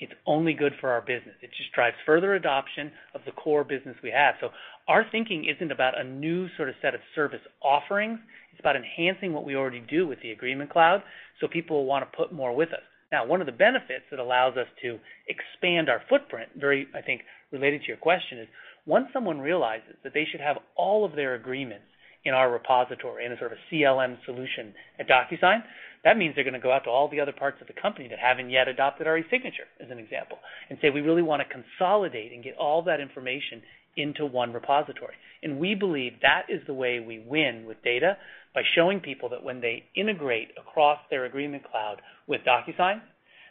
[0.00, 1.36] it's only good for our business.
[1.42, 4.34] It just drives further adoption of the core business we have.
[4.40, 4.48] So
[4.88, 8.18] our thinking isn't about a new sort of set of service offerings.
[8.50, 11.02] It's about enhancing what we already do with the Agreement Cloud
[11.40, 12.82] so people will want to put more with us.
[13.12, 17.20] Now, one of the benefits that allows us to expand our footprint, very, I think,
[17.52, 18.48] related to your question, is
[18.86, 21.84] once someone realizes that they should have all of their agreements
[22.24, 25.62] in our repository in a sort of a CLM solution at DocuSign,
[26.04, 28.08] that means they're going to go out to all the other parts of the company
[28.08, 31.48] that haven't yet adopted our signature, as an example, and say, "We really want to
[31.48, 33.62] consolidate and get all that information
[33.96, 38.16] into one repository." And we believe that is the way we win with data,
[38.54, 43.00] by showing people that when they integrate across their Agreement Cloud with DocuSign,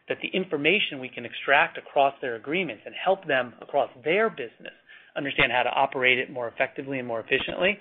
[0.07, 4.73] that the information we can extract across their agreements and help them across their business
[5.15, 7.79] understand how to operate it more effectively and more efficiently,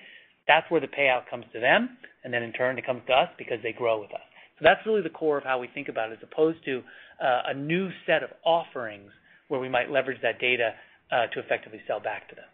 [0.50, 3.28] that's where the payout comes to them, and then in turn, it comes to us
[3.38, 4.26] because they grow with us.
[4.58, 6.82] So That's really the core of how we think about it, as opposed to
[7.22, 9.10] uh, a new set of offerings
[9.46, 10.72] where we might leverage that data
[11.12, 12.44] uh, to effectively sell back to them.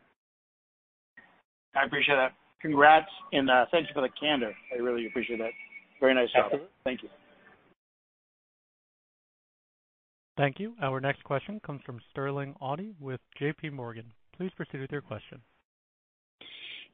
[1.74, 2.32] I appreciate that.
[2.61, 4.52] Congrats, and uh, thank you for the candor.
[4.74, 5.52] I really appreciate that.
[5.98, 6.44] Very nice job.
[6.46, 6.68] Absolutely.
[6.85, 7.09] Thank you.
[10.37, 10.74] Thank you.
[10.82, 14.04] Our next question comes from Sterling Auty with JPMorgan.
[14.37, 15.40] Please proceed with your question.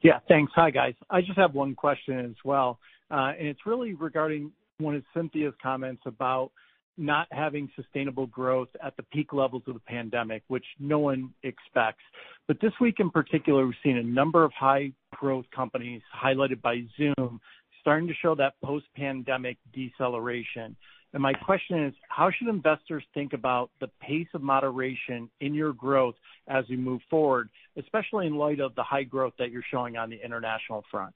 [0.03, 0.51] Yeah, thanks.
[0.55, 0.95] Hi, guys.
[1.09, 2.77] I just have one question as well.
[3.09, 6.51] Uh, and it's really regarding one of Cynthia's comments about
[6.97, 12.03] not having sustainable growth at the peak levels of the pandemic, which no one expects.
[12.47, 17.39] But this week in particular, we've seen a number of high-growth companies, highlighted by Zoom,
[17.79, 20.75] starting to show that post-pandemic deceleration.
[21.13, 25.71] And my question is, how should investors think about the pace of moderation in your
[25.71, 26.15] growth
[26.47, 30.09] as we move forward, especially in light of the high growth that you're showing on
[30.09, 31.13] the international front?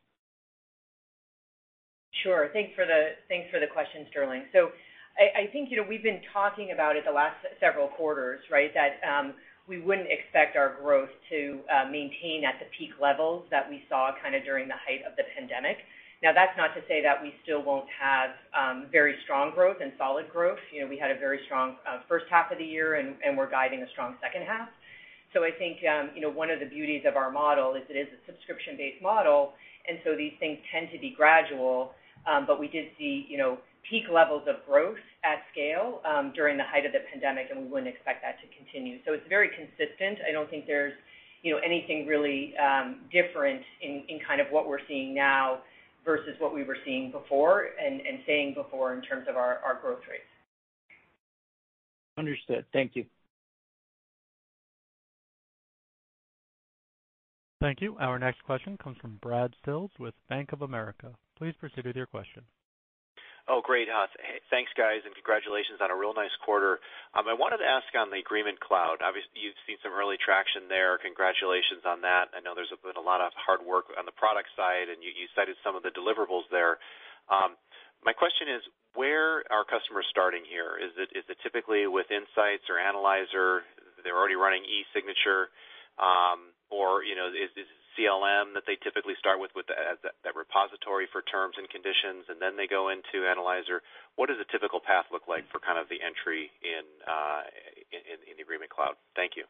[2.23, 2.49] Sure.
[2.53, 4.43] Thanks for the question, Sterling.
[4.53, 4.69] So
[5.17, 8.69] I think you know we've been talking about it the last several quarters, right?
[8.73, 9.33] That um,
[9.67, 14.11] we wouldn't expect our growth to uh, maintain at the peak levels that we saw
[14.21, 15.77] kind of during the height of the pandemic.
[16.23, 19.91] Now, that's not to say that we still won't have um, very strong growth and
[19.99, 20.57] solid growth.
[20.73, 23.49] You know, We had a very strong uh, first half of the year, and we're
[23.49, 24.69] guiding a strong second half.
[25.33, 27.93] So I think um, you know, one of the beauties of our model is it
[27.93, 29.53] is a subscription-based model,
[29.87, 31.93] and so these things tend to be gradual.
[32.25, 36.01] Um, but we did see you know, peak levels of growth at scale
[36.33, 38.97] during the height of the pandemic, and we wouldn't expect that to continue.
[39.05, 40.17] So it's very consistent.
[40.27, 40.97] I don't think there's
[41.43, 42.55] you know, anything really
[43.13, 45.61] different in kind of what we're seeing now
[46.07, 50.23] versus what we were seeing before and saying before in terms of our growth rates.
[52.17, 52.65] Understood.
[52.73, 53.05] Thank you.
[57.59, 57.97] Thank you.
[57.99, 61.09] Our next question comes from Brad Sills with Bank of America.
[61.37, 62.43] Please proceed with your question.
[63.47, 63.87] Oh, great.
[64.51, 66.83] Thanks, guys, and congratulations on a real nice quarter.
[67.15, 70.67] Um, I wanted to ask on the Agreement Cloud, obviously, you've seen some early traction
[70.67, 70.99] there.
[70.99, 72.27] Congratulations on that.
[72.35, 75.15] I know there's been a lot of hard work on the product side, and you
[75.31, 76.75] cited some of the deliverables there.
[77.31, 77.55] Um,
[78.03, 78.59] my question is,
[78.99, 80.75] where are customers starting here?
[80.75, 81.07] Is it
[81.39, 83.63] typically with Insights or Analyzer?
[84.03, 85.55] They're already running eSignature?
[86.03, 87.49] Um, or you know, is
[87.97, 92.55] CLM that they typically start with with that repository for terms and conditions, and then
[92.55, 93.81] they go into Analyzer?
[94.15, 97.41] What does a typical path look like for kind of the entry in uh,
[97.91, 98.95] in the Agreement Cloud?
[99.17, 99.43] Thank you.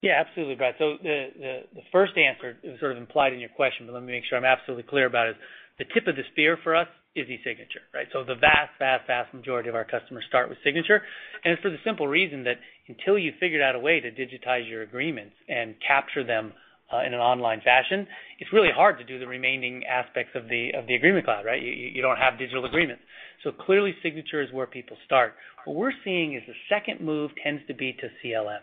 [0.00, 0.74] Yeah, absolutely, Brad.
[0.80, 4.12] So the the first answer is sort of implied in your question, but let me
[4.12, 5.36] make sure I'm absolutely clear about it.
[5.78, 8.06] The tip of the spear for us is e-signature, right?
[8.12, 11.02] So the vast vast, vast majority of our customers start with signature,
[11.44, 12.56] and it's for the simple reason that
[12.88, 16.52] until you've figured out a way to digitize your agreements and capture them
[16.92, 18.04] Uh, in an online fashion,
[18.40, 21.62] it's really hard to do the remaining aspects of the of the Agreement Cloud, right?
[21.62, 23.02] You don't have digital agreements.
[23.44, 25.34] So clearly, signature is where people start.
[25.64, 28.58] What we're seeing is the second move tends to be to CLM.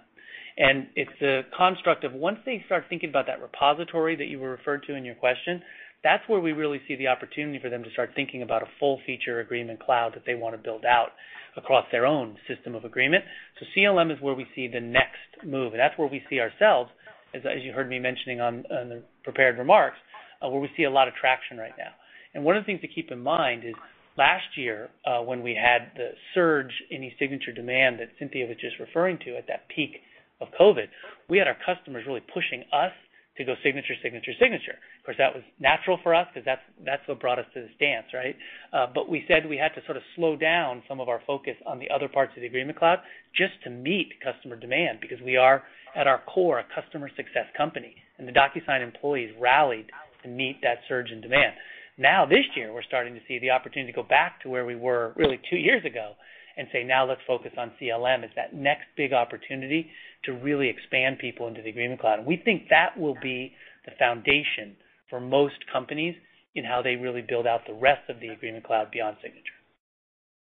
[0.58, 4.50] And it's the construct of once they start thinking about that repository that you were
[4.50, 5.62] referred to in your question,
[6.04, 9.40] that's where we really see the opportunity for them to start thinking about a full-feature
[9.40, 11.10] Agreement Cloud that they want to build out
[11.56, 13.24] across their own system of agreement.
[13.60, 16.90] So CLM is where we see the next move, and that's where we see ourselves,
[17.34, 19.98] as you heard me mentioning on the prepared remarks,
[20.42, 21.92] uh, where we see a lot of traction right now.
[22.34, 23.74] And one of the things to keep in mind is
[24.18, 28.80] last year, uh, when we had the surge in eSignature demand that Cynthia was just
[28.80, 30.02] referring to at that peak
[30.42, 30.88] of COVID,
[31.30, 32.92] we had our customers really pushing us
[33.38, 34.32] to go signature, signature.
[34.39, 34.78] Signature.
[35.00, 37.71] Of course, that was natural for us because that's that's what brought us to this
[37.80, 38.36] dance, right?
[38.73, 41.56] Uh, but we said we had to sort of slow down some of our focus
[41.65, 43.00] on the other parts of the Agreement Cloud
[43.36, 45.63] just to meet customer demand, because we are,
[45.95, 49.88] at our core, a customer success company, and the DocuSign employees rallied
[50.23, 51.54] to meet that surge in demand.
[51.97, 54.76] Now this year, we're starting to see the opportunity to go back to where we
[54.76, 56.13] were really two years ago
[56.58, 59.91] and say, "Now let's focus on CLM as that next big opportunity
[60.24, 63.91] to really expand people into the Agreement Cloud." And we think that will be the
[63.91, 64.76] foundation
[65.10, 66.15] for most companies
[66.56, 69.54] in how they really build out the rest of the Agreement Cloud beyond signature.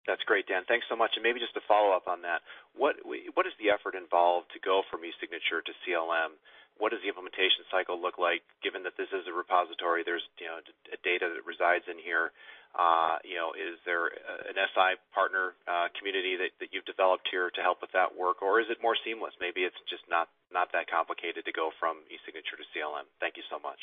[0.06, 0.64] That's great, Dan.
[0.64, 1.10] Thanks so much.
[1.16, 2.40] And maybe just to follow up on that,
[2.72, 6.32] what is the effort involved to go from eSignature to CLM?
[6.78, 10.46] What does the implementation cycle look like, given that this is a repository, there's you
[10.46, 10.62] know
[11.02, 12.30] data that resides in here?
[12.78, 13.18] Uh,
[13.58, 14.12] is there
[14.46, 18.40] an SI partner uh, community that that you've developed here to help with that work,
[18.40, 19.34] or is it more seamless?
[19.42, 23.10] Maybe it's just not that complicated to go from eSignature to CLM.
[23.18, 23.78] Thank you so much.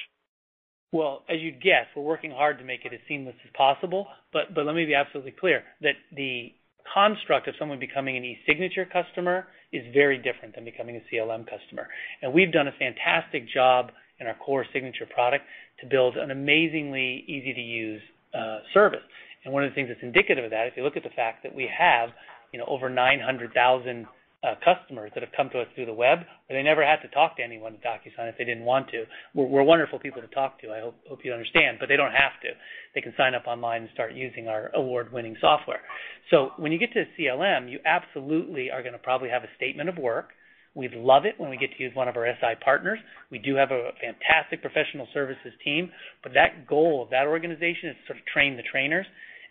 [0.95, 4.07] Well, as you'd guess, we're working hard to make it as seamless as possible.
[4.31, 6.53] But but let me be absolutely clear that the
[6.93, 11.87] construct of someone becoming an e-signature customer is very different than becoming a CLM customer.
[12.21, 15.43] And we've done a fantastic job in our core signature product
[15.81, 18.01] to build an amazingly easy-to-use
[18.33, 19.03] uh, service.
[19.43, 21.43] And one of the things that's indicative of that, if you look at the fact
[21.43, 22.09] that we have
[22.67, 24.07] over 900,000
[24.45, 27.07] Uh, customers that have come to us through the web, where they never had to
[27.07, 29.05] talk to anyone at DocuSign if they didn't want to.
[29.33, 32.49] We're wonderful people to talk to, I hope you understand, but they don't have to.
[32.93, 35.81] They can sign up online and start using our award-winning software.
[36.29, 39.89] So when you get to CLM, you absolutely are going to probably have a statement
[39.89, 40.29] of work.
[40.75, 42.99] We'd love it when we get to use one of our SI partners.
[43.31, 45.89] We do have a fantastic professional services team,
[46.21, 49.07] but that goal of that organization is to sort of train the trainers.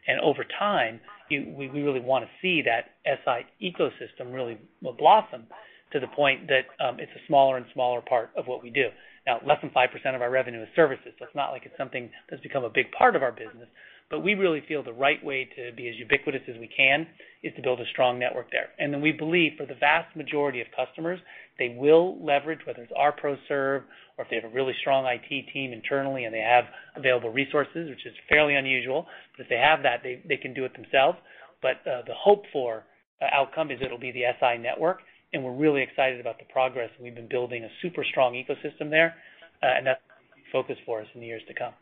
[0.07, 1.01] And over time,
[1.31, 4.59] we we really want to see that SI ecosystem really
[4.99, 5.47] blossom
[5.93, 8.89] to the point that um, it's a smaller and smaller part of what we do.
[9.27, 12.11] Now, less than 5% of our revenue is services, so it's not like it's something
[12.29, 13.69] that's become a big part of our business.
[14.11, 17.07] But we really feel the right way to be as ubiquitous as we can
[17.43, 18.69] is to build a strong network there.
[18.79, 21.21] And then we believe for the vast majority of customers,
[21.59, 23.85] they will leverage, whether it's our ProServ
[24.17, 26.65] or if they have a really strong IT team internally and they have
[26.97, 29.07] available resources, which is fairly unusual.
[29.37, 31.19] But if they have that, they they can do it themselves.
[31.63, 32.85] But uh, the hope for
[33.23, 34.99] uh, outcome is it'll be the SI network,
[35.33, 36.91] and we're really excited about the progress.
[37.01, 39.15] We've been building a super strong ecosystem there,
[39.63, 40.01] uh, and that's
[40.33, 41.73] a focus for us in the years to come.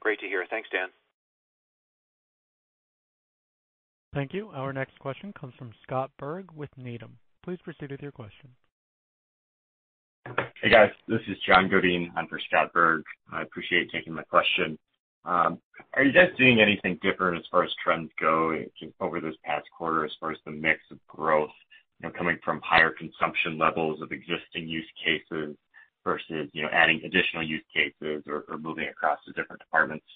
[0.00, 0.46] Great to hear.
[0.48, 0.88] Thanks, Dan.
[4.14, 4.48] Thank you.
[4.48, 7.18] Our next question comes from Scott Berg with Needham.
[7.44, 8.50] Please proceed with your question.
[10.26, 10.90] Hey, guys.
[11.08, 13.02] This is John Godin on for Scott Berg.
[13.32, 14.78] I appreciate taking my question.
[15.24, 15.58] Um,
[15.94, 19.66] are you guys seeing anything different as far as trends go just over this past
[19.76, 21.50] quarter as far as the mix of growth
[22.00, 25.56] you know, coming from higher consumption levels of existing use cases
[26.04, 30.06] versus you know, adding additional use cases or moving across to different departments?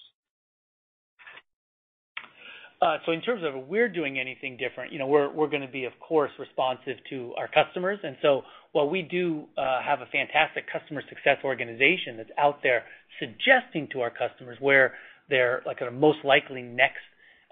[2.81, 6.31] Uh, in terms of we're doing anything different, you know, we're to be, of course,
[6.37, 7.99] responsive to our customers.
[8.03, 8.41] And so
[8.73, 12.83] while we do uh, have a fantastic customer success organization that's out there
[13.19, 14.93] suggesting to our customers where
[15.29, 16.99] their, like, their most likely next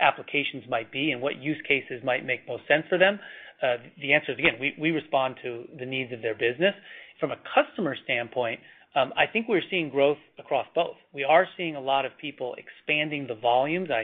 [0.01, 3.19] applications might be and what use cases might make most sense for them,
[3.63, 6.75] uh, the answer is, again, we respond to the needs of their business.
[7.19, 8.59] From a customer standpoint,
[8.95, 10.97] um, I think we're seeing growth across both.
[11.13, 13.89] We are seeing a lot of people expanding the volumes.
[13.89, 14.03] I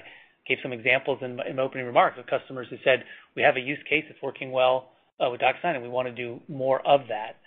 [0.50, 3.80] gave some examples in my opening remarks of customers who said, "We have a use
[3.88, 4.90] case that's working well
[5.24, 7.38] uh, with DocuSign, and we want to do more of that."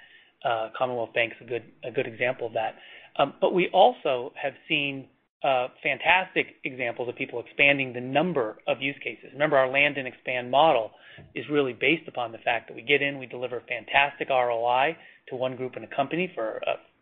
[0.45, 2.77] Uh, Commonwealth Bank's a good example of that.
[3.19, 5.09] Um but we also have seen
[5.45, 9.31] uh, fantastic examples of people expanding the number of use cases.
[9.33, 10.93] Remember, our land and expand model
[11.35, 14.97] is really based upon the fact that we get in, we deliver fantastic ROI
[15.29, 16.61] to one group in a company for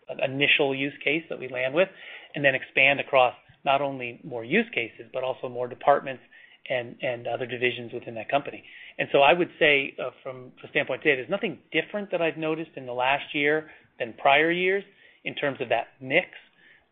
[0.08, 1.88] an initial use case that we land with,
[2.34, 3.34] and then expand across
[3.64, 6.22] not only more use cases, but also more departments
[6.68, 8.62] and other divisions within that company.
[8.98, 12.36] And so I would say uh, from the standpoint today, there's nothing different that I've
[12.36, 14.84] noticed in the last year than prior years.
[15.24, 16.28] in terms of that mix.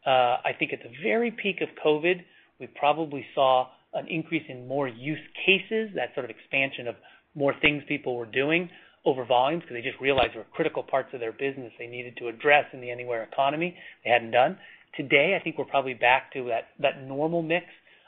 [0.07, 0.11] Uh,
[0.45, 2.23] I think at the very peak of COVID,
[2.61, 6.97] we probably saw an increase in more use cases, that sort of expansion of
[7.35, 8.69] more things people were doing
[9.05, 12.17] over volumes because they just realized there were critical parts of their business they needed
[12.19, 14.59] to address in the anywhere economy they hadn't done.
[14.99, 17.65] Today, I think we're probably back to that that normal mix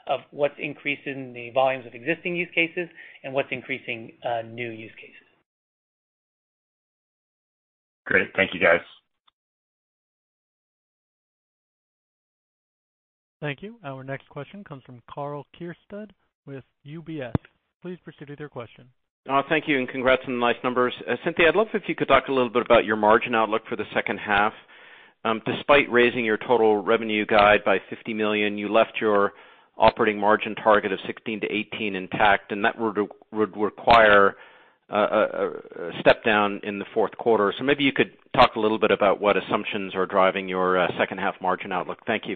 [0.07, 2.89] of what's increasing the volumes of existing use cases
[3.23, 5.15] and what's increasing uh, new use cases.
[8.05, 8.27] Great.
[8.35, 8.81] Thank you, guys.
[13.39, 13.77] Thank you.
[13.83, 16.11] Our next question comes from Karl Keirstead
[16.45, 17.33] with UBS.
[17.81, 18.85] Please proceed with your question.
[19.29, 20.93] Uh, thank you, and congrats on the nice numbers.
[21.09, 23.63] Uh, Cynthia, I'd love if you could talk a little bit about your margin outlook
[23.69, 24.53] for the second half.
[25.23, 29.33] Despite raising your total revenue guide by 50 million, you left your
[29.77, 32.97] operating margin target of 16%-18% intact, and that would
[33.31, 34.35] require
[34.89, 37.53] a step down in the fourth quarter.
[37.57, 41.19] So maybe you could talk a little bit about what assumptions are driving your second
[41.19, 41.99] half margin outlook.
[42.05, 42.35] Thank you.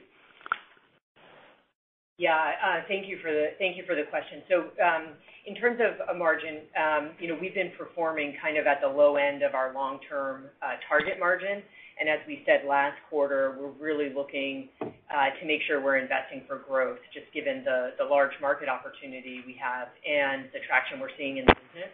[2.17, 2.31] Yeah.
[2.63, 4.41] Uh thank you for the thank you for the question.
[4.47, 5.15] So um
[5.45, 8.87] in terms of a margin, um, you know, we've been performing kind of at the
[8.87, 10.45] low end of our long-term
[10.89, 11.61] target margin.
[11.99, 16.43] And as we said last quarter, we're really looking uh, to make sure we're investing
[16.47, 21.37] for growth, just given the large market opportunity we have and the traction we're seeing
[21.37, 21.91] in the business.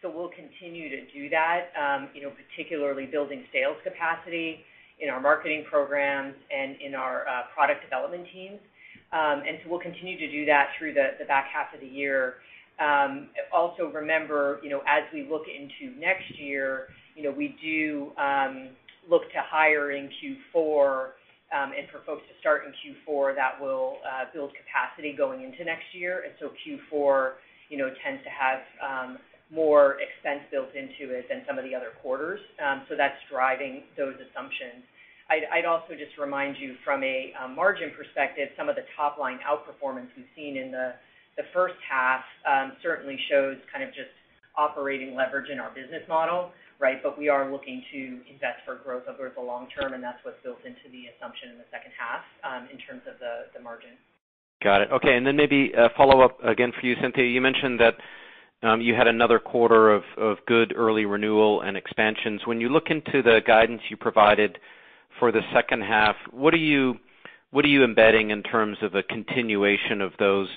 [0.00, 4.64] So we'll continue to do that, um, you know, particularly building sales capacity
[5.00, 8.58] in our marketing programs and in our uh, product development teams.
[9.12, 12.36] Um and so we'll continue to do that through the back half of the year.
[12.80, 18.10] Um, also remember, you know, as we look into next year, you know, we do
[18.16, 18.70] um,
[19.08, 21.16] look to hire in Q4,
[21.52, 25.64] um, and for folks to start in Q4 that will uh, build capacity going into
[25.64, 26.24] next year.
[26.24, 27.36] And so Q4
[28.04, 29.18] tends to have um,
[29.52, 32.40] more expense built into it than some of the other quarters.
[32.56, 34.84] Um, so that's driving those assumptions.
[35.32, 40.28] I'd also just remind you from a margin perspective, some of the top-line outperformance we've
[40.36, 40.92] seen in the
[41.54, 42.20] first half
[42.82, 44.12] certainly shows kind of just
[44.56, 46.52] operating leverage in our business model,
[46.82, 47.00] right?
[47.00, 50.42] But we are looking to invest for growth over the long term, and that's what's
[50.42, 53.94] built into the assumption in the second half um, in terms of the margin.
[54.62, 54.88] Got it.
[54.92, 55.16] Okay.
[55.16, 57.24] And then maybe a follow-up again for you, Cynthia.
[57.24, 57.94] You mentioned that
[58.66, 60.02] um, you had another quarter of
[60.46, 62.42] good early renewal and expansions.
[62.46, 64.58] When you look into the guidance you provided
[65.18, 66.98] for the second half, what are you
[67.54, 70.48] embedding in terms of a continuation of those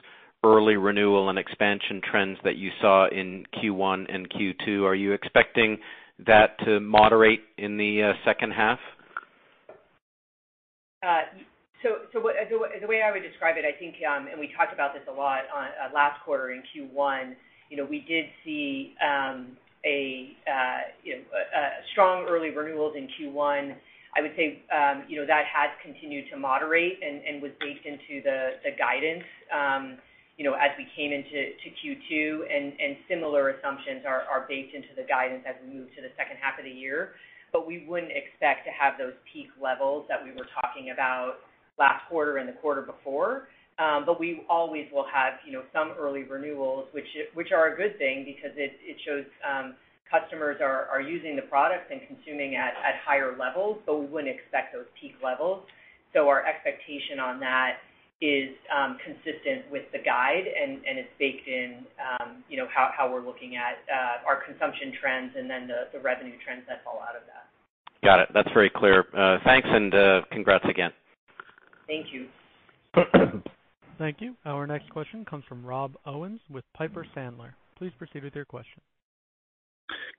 [0.44, 4.84] early renewal and expansion trends that you saw in Q1 and Q2?
[4.84, 5.80] Are you expecting
[6.26, 8.80] that to moderate in the uh, second half?
[11.06, 11.22] Uh,
[11.84, 15.04] so, the way I would describe it, I think, um, and we talked about this
[15.08, 17.36] a lot uh, last quarter in Q1,
[17.70, 20.36] you know, we did see um, a
[21.92, 23.76] strong early renewals in Q1.
[24.18, 28.24] I would say um you know that has continued to moderate and was baked into
[28.24, 29.98] the guidance um,
[30.40, 35.74] as we came into Q2, and similar assumptions are baked into the guidance as we
[35.80, 37.16] move to the second half of the year.
[37.54, 41.40] But we wouldn't expect to have those peak levels that we were talking about
[41.80, 43.48] last quarter and the quarter before.
[43.78, 47.98] Um, but we always will have you know, some early renewals, which are a good
[47.98, 48.72] thing because it
[49.06, 49.76] shows um,
[50.10, 52.74] customers are are using the product and consuming at
[53.06, 55.64] higher levels, but we wouldn't expect those peak levels.
[56.14, 57.84] So our expectation on that
[58.26, 63.78] is um, consistent with the guide, and it's baked in um, how we're looking at
[63.92, 67.48] uh, our consumption trends and then the revenue trends that fall out of that.
[68.04, 68.30] Got it.
[68.34, 69.06] That's very clear.
[69.18, 70.92] Uh, thanks, and uh, congrats again.
[71.88, 72.28] Thank you.
[73.98, 74.36] Thank you.
[74.46, 77.54] Our next question comes from Rob Owens with Piper Sandler.
[77.78, 78.82] Please proceed with your question.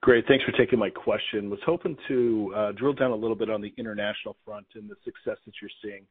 [0.01, 0.25] Great.
[0.27, 1.49] Thanks for taking my question.
[1.49, 5.37] Was hoping to drill down a little bit on the international front and the success
[5.45, 6.03] that you're seeing.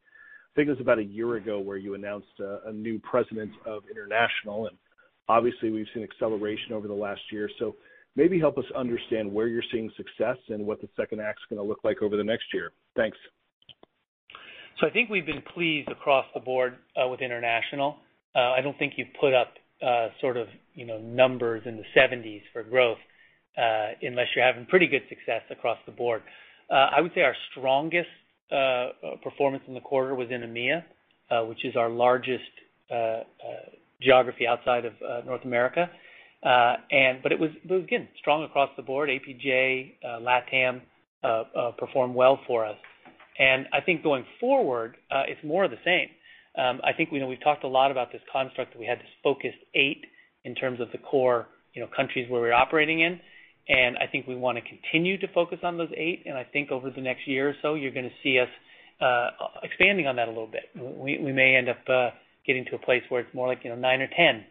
[0.57, 3.83] I think it was about a year ago where you announced a new president of
[3.91, 4.75] international, and
[5.29, 7.47] obviously we've seen acceleration over the last year.
[7.59, 7.75] So
[8.15, 11.63] maybe help us understand where you're seeing success and what the second act's going to
[11.63, 12.71] look like over the next year.
[12.95, 13.19] Thanks.
[14.79, 17.97] So I think we've been pleased across the board uh, with international.
[18.35, 19.53] Uh, I don't think you've put up
[19.85, 22.97] uh, sort of you know numbers in the 70s for growth
[24.01, 26.23] unless you're having pretty good success across the board.
[26.71, 28.09] I would say our strongest
[28.51, 28.89] Uh,
[29.23, 30.83] performance in the quarter was in EMEA,
[31.29, 32.43] uh, which is our largest
[32.89, 33.21] uh,
[34.01, 34.93] geography outside of
[35.25, 35.89] North America.
[36.45, 39.09] Uh and but it was, again, strong across the board.
[39.09, 40.81] APJ, LATAM
[41.77, 42.77] performed well for us.
[43.39, 46.09] And I think going forward, it's more of the same.
[46.57, 49.57] Um, I think we've talked a lot about this construct that we had this focused
[49.75, 50.05] eight
[50.43, 53.19] in terms of the core you know countries where we're operating in.
[53.69, 56.23] And I think we want to continue to focus on those eight.
[56.25, 58.47] And I think over the next year or so, you're going to see us
[59.01, 59.29] uh,
[59.63, 60.63] expanding on that a little bit.
[60.75, 62.09] We may end up uh,
[62.45, 64.43] getting to a place where it's more like you know nine or 10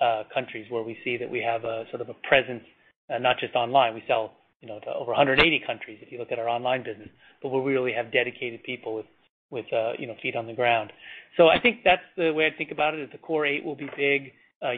[0.00, 2.62] uh, countries where we see that we have a sort of a presence,
[3.10, 3.94] not just online.
[3.94, 7.08] We sell you know to over 180 countries if you look at our online business,
[7.42, 9.06] but where we really have dedicated people with
[9.50, 9.66] with
[9.98, 10.92] you know feet on the ground.
[11.36, 13.76] So I think that's the way I think about it, is the core eight will
[13.76, 14.32] be big.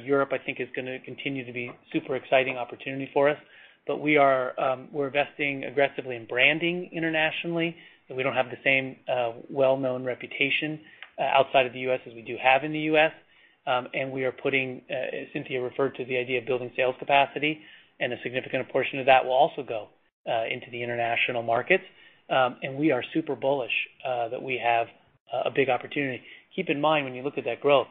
[0.04, 3.38] Europe, I think, is going to continue to be super exciting opportunity for us.
[3.90, 7.74] But um we're investing aggressively in branding internationally,
[8.14, 8.96] we don't have the same
[9.48, 10.80] well-known reputation
[11.18, 12.00] outside of the U.S.
[12.06, 13.12] as we do have in the U.S.
[13.66, 14.82] Um and we are putting,
[15.32, 17.60] Cynthia referred to the idea of building sales capacity,
[17.98, 19.88] and a significant portion of that will also go
[20.26, 21.84] into the international markets.
[22.30, 24.86] Um and we are super bullish that we have
[25.46, 26.22] a big opportunity.
[26.54, 27.88] Keep in mind, when you look at that growth,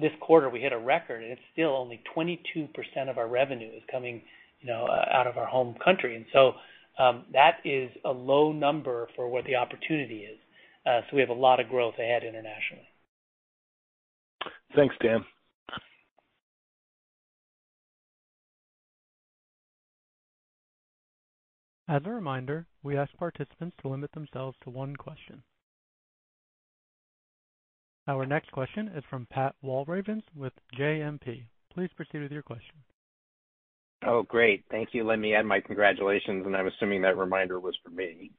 [0.00, 3.82] this quarter we hit a record, and it's still only 22% of our revenue is
[3.90, 4.22] coming
[4.68, 6.16] out of our home country.
[6.16, 6.52] And so
[6.98, 10.38] um, that is a low number for what the opportunity is.
[10.86, 12.88] Uh, so we have a lot of growth ahead internationally.
[14.74, 15.24] Thanks, Dan.
[21.88, 25.42] As a reminder, we ask participants to limit themselves to one question.
[28.06, 31.46] Our next question is from Pat Walravens with JMP.
[31.72, 32.76] Please proceed with your question.
[34.06, 34.64] Oh, great.
[34.70, 35.04] Thank you.
[35.04, 38.30] Let me add my congratulations, and I'm assuming that reminder was for me.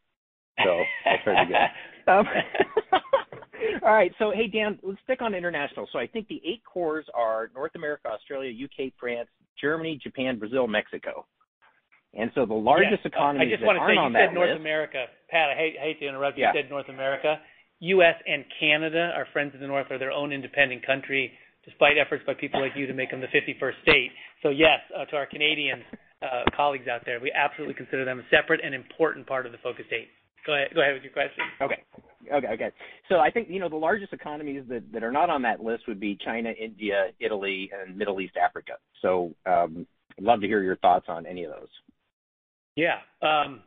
[0.64, 1.56] So that's very good.
[3.84, 4.12] All right.
[4.20, 5.88] So hey, Dan, let's stick on international.
[5.92, 10.68] So I think the eight cores are North America, Australia, U.K., France, Germany, Japan, Brazil,
[10.68, 11.26] Mexico.
[12.14, 14.32] And so the largest economies that aren't on that list.
[14.32, 15.06] I just want to say, you said North America.
[15.30, 16.44] Pat, I hate to interrupt you.
[16.44, 16.52] Yeah.
[16.54, 17.40] You said North America.
[17.80, 18.16] U.S.
[18.28, 21.32] and Canada, our friends in the North, are their own independent country,
[21.66, 24.12] despite efforts by people like you to make them the 51st state.
[24.44, 25.84] So yes, to our Canadian
[26.56, 29.86] colleagues out there, we absolutely consider them a separate and important part of the focus
[29.92, 30.10] eight.
[30.46, 31.44] Go ahead go ahead with your question.
[31.62, 31.84] Okay.
[32.32, 32.72] Okay, okay.
[33.10, 36.00] So I think you know, the largest economies that are not on that list would
[36.00, 38.74] be China, India, Italy, and Middle East, Africa.
[39.02, 39.86] So um,
[40.18, 41.70] I'd love to hear your thoughts on any of those.
[42.76, 42.98] Yeah.
[43.22, 43.62] Um,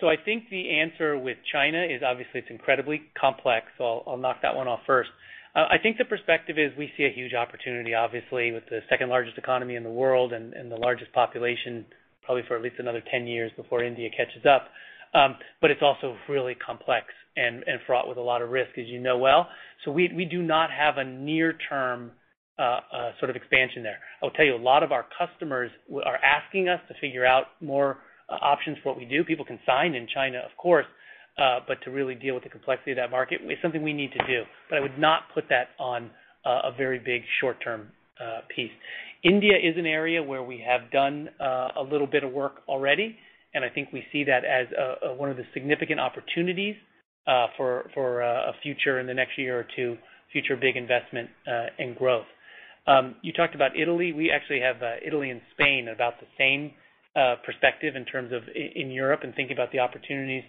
[0.00, 4.38] so I think the answer with China is obviously it's incredibly complex, so I'll knock
[4.42, 5.10] that one off first.
[5.54, 9.36] Uh, I think the perspective is we see a huge opportunity, obviously, with the second-largest
[9.36, 11.84] economy in the world and the largest population,
[12.22, 14.68] probably for at least another 10 years before India catches up.
[15.14, 19.00] Um, but it's also really complex and fraught with a lot of risk, as you
[19.00, 19.48] know well.
[19.84, 22.12] So we we do not have a near-term
[22.58, 23.98] uh, uh, sort of expansion there.
[24.20, 25.70] I will tell you, a lot of our customers
[26.04, 27.98] are asking us to figure out more
[28.28, 29.24] options for what we do.
[29.24, 30.86] People can sign in China, of course,
[31.38, 34.12] Uh, but to really deal with the complexity of that market is something we need
[34.12, 34.42] to do.
[34.68, 36.10] But I would not put that on
[36.44, 37.88] uh, a very big short-term
[38.20, 38.70] uh, piece.
[39.24, 43.16] India is an area where we have done a little bit of work already,
[43.54, 44.66] and I think we see that as
[45.16, 46.74] one of the significant opportunities
[47.56, 49.96] for for a future in the next year or two,
[50.32, 51.30] future big investment
[51.78, 52.26] and growth.
[52.88, 54.12] Um, you talked about Italy.
[54.12, 54.76] We actually have
[55.06, 56.72] Italy and Spain about the same
[57.46, 60.42] perspective in terms of in Europe and thinking about the opportunities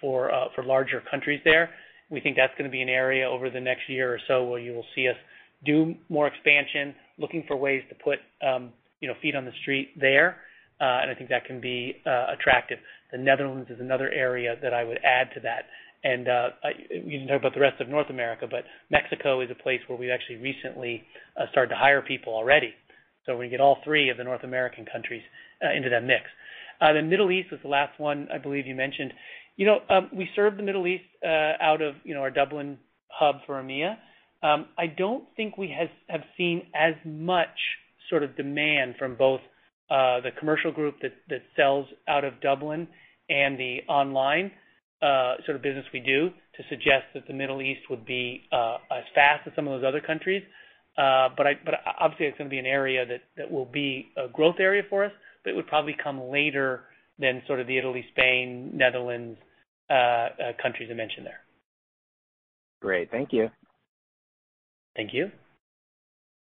[0.00, 1.70] for uh for larger countries there.
[2.10, 4.60] We think that's going to be an area over the next year or so where
[4.60, 5.16] you will see us
[5.64, 9.98] do more expansion, looking for ways to put um you know feet on the street
[9.98, 10.36] there.
[10.80, 12.78] Uh and I think that can be attractive.
[13.12, 15.64] The Netherlands is another area that I would add to that.
[16.04, 16.26] And
[16.90, 19.98] you can talk about the rest of North America, but Mexico is a place where
[19.98, 21.02] we've actually recently
[21.50, 22.74] started to hire people already.
[23.24, 25.22] So We get all three of the North American countries
[25.76, 26.22] into that mix.
[26.80, 29.12] Uh, the Middle East was the last one I believe you mentioned.
[29.56, 32.78] You know, um we serve the Middle East uh, out of you know our Dublin
[33.08, 33.96] hub for EMEA.
[34.42, 35.74] Um, I don't think we
[36.08, 37.58] have seen as much
[38.10, 39.40] sort of demand from both
[39.90, 42.86] uh, the commercial group that sells out of Dublin
[43.30, 44.50] and the online
[45.00, 49.46] sort of business we do to suggest that the Middle East would be as fast
[49.46, 50.42] as some of those other countries.
[50.96, 51.46] But
[51.98, 53.04] obviously, it's going to be an area
[53.36, 55.12] that will be a growth area for us,
[55.46, 56.82] but it would probably come later
[57.20, 59.38] than sort of the Italy, Spain, Netherlands
[59.88, 60.28] uh, uh,
[60.60, 61.40] countries I mentioned there.
[62.82, 63.12] Great.
[63.12, 63.48] Thank you.
[64.96, 65.30] Thank you.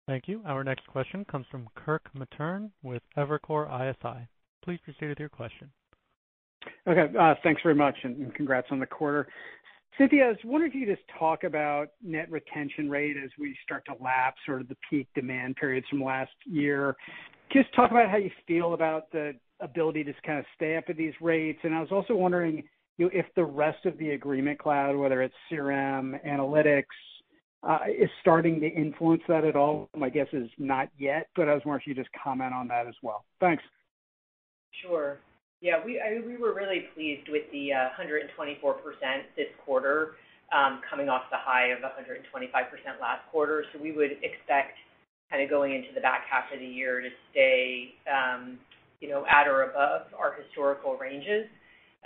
[0.07, 0.41] Thank you.
[0.43, 4.27] Our next question comes from Kirk Materne with Evercore ISI.
[4.65, 5.69] Please proceed with your question.
[6.87, 7.15] Okay.
[7.17, 9.27] Uh, thanks very much, and congrats on the quarter.
[9.99, 13.55] Cynthia, I was wondering if you could just talk about net retention rate as we
[13.63, 16.95] start to lap sort of the peak demand periods from last year.
[17.51, 20.97] Just talk about how you feel about the ability to kind of stay up at
[20.97, 21.59] these rates.
[21.63, 22.63] And I was also wondering
[22.97, 26.83] if the rest of the Agreement Cloud, whether it's CLM, analytics,
[27.63, 29.89] uh, is starting to influence that at all.
[29.95, 32.87] My guess is not yet, but I was wondering if you just comment on that
[32.87, 33.25] as well.
[33.39, 33.63] Thanks.
[34.81, 35.19] Sure.
[35.61, 38.31] Yeah, we we were really pleased with the uh, 124%
[39.35, 40.15] this quarter,
[40.55, 42.23] um, coming off the high of 125%
[43.01, 43.65] last quarter.
[43.73, 44.77] So we would expect
[45.29, 48.57] kind of going into the back half of the year to stay, um,
[49.09, 51.45] know, at or above our historical ranges.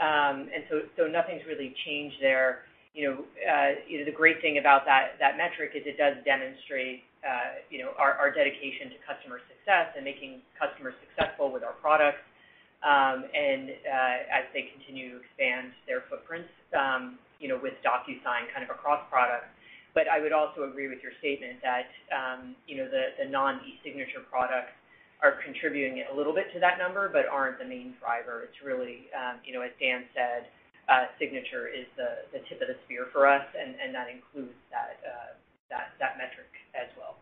[0.01, 2.65] Um and so so nothing's really changed there.
[2.93, 8.29] Uh, know, the great thing about that metric is it does demonstrate, uh, know, our
[8.29, 12.21] dedication to customer success and making customers successful with our products,
[12.81, 17.17] um, and uh, as they continue to expand their footprints, um,
[17.61, 19.52] with DocuSign kind of across products.
[19.95, 24.73] I would also agree with your statement that, um, you know, the the non-e-signature products
[25.21, 28.43] are contributing a little bit to that number, but aren't the main driver.
[28.43, 30.49] It's really, um, you know, as Dan said,
[30.89, 34.99] uh, signature is the the tip of the spear for us, and that includes that,
[35.05, 35.37] uh,
[35.69, 37.15] that, that metric as well.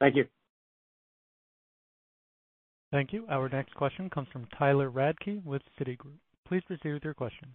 [0.00, 0.24] Thank you.
[2.90, 3.24] Thank you.
[3.28, 6.18] Our next question comes from Tyler Radke with Citigroup.
[6.46, 7.54] Please proceed with your question.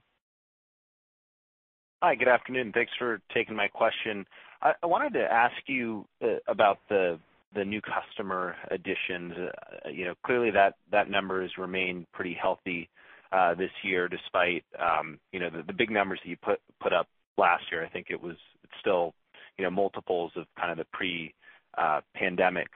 [2.03, 2.73] Hi, good afternoon.
[2.73, 4.23] Thanks for taking my question.
[4.61, 7.17] I wanted to ask you uh, about the
[7.55, 9.33] new customer additions.
[9.35, 12.87] Uh, you know, clearly that number has remained pretty healthy
[13.31, 16.37] uh, this year despite um, you know the big numbers that you
[16.79, 17.83] put up last year.
[17.83, 18.35] I think it was
[18.79, 19.15] still
[19.57, 22.67] you know multiples of kind of the pre-pandemic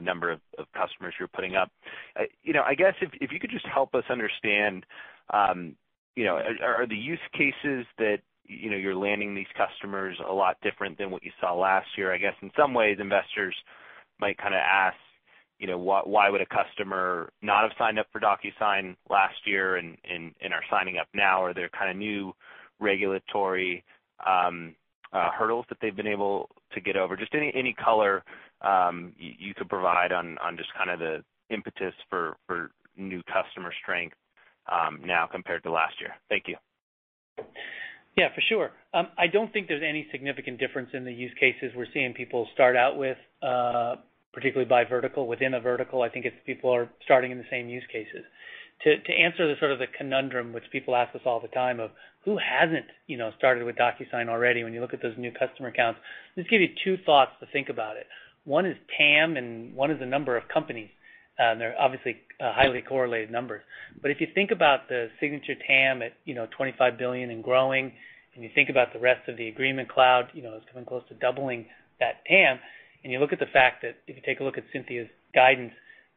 [0.00, 0.40] number of
[0.72, 1.72] customers you're putting up.
[2.44, 4.86] You know, I guess if you could just help us understand
[5.34, 5.74] um,
[6.14, 8.18] you know are the use cases that
[8.48, 12.12] you're landing these customers a lot different than what you saw last year?
[12.12, 13.54] I guess in some ways, investors
[14.18, 14.96] might kinda ask,
[15.58, 19.96] you know, why would a customer not have signed up for DocuSign last year and
[20.52, 21.42] are signing up now?
[21.42, 22.34] Are there kind of new
[22.80, 23.84] regulatory
[24.24, 24.74] um,
[25.12, 27.16] uh, hurdles that they've been able to get over?
[27.16, 28.24] Just any color
[28.62, 32.36] um, you could provide on just kind of the impetus for
[32.96, 34.16] new customer strength
[34.70, 36.14] um, now compared to last year.
[36.28, 36.56] Thank you.
[38.16, 38.70] Yeah, for sure.
[38.94, 42.48] Um, I don't think there's any significant difference in the use cases we're seeing people
[42.52, 43.96] start out with, uh,
[44.32, 45.26] particularly by vertical.
[45.26, 48.24] Within a vertical, I think it's people are starting in the same use cases.
[48.84, 51.90] To answer the sort of the conundrum which people ask us all the time of
[52.24, 55.68] who hasn't, you know, started with DocuSign already when you look at those new customer
[55.68, 55.98] accounts,
[56.36, 58.06] just give you two thoughts to think about it.
[58.44, 60.90] One is TAM, and one is the number of companies.
[61.38, 63.62] Uh, they're obviously uh, highly correlated numbers.
[64.02, 67.92] But if you think about the signature TAM at, you know, 25 billion and growing,
[68.34, 71.02] and you think about the rest of the Agreement Cloud, you know, it's coming close
[71.08, 71.66] to doubling
[72.00, 72.58] that TAM,
[73.04, 75.72] and you look at the fact that if you take a look at Cynthia's guidance,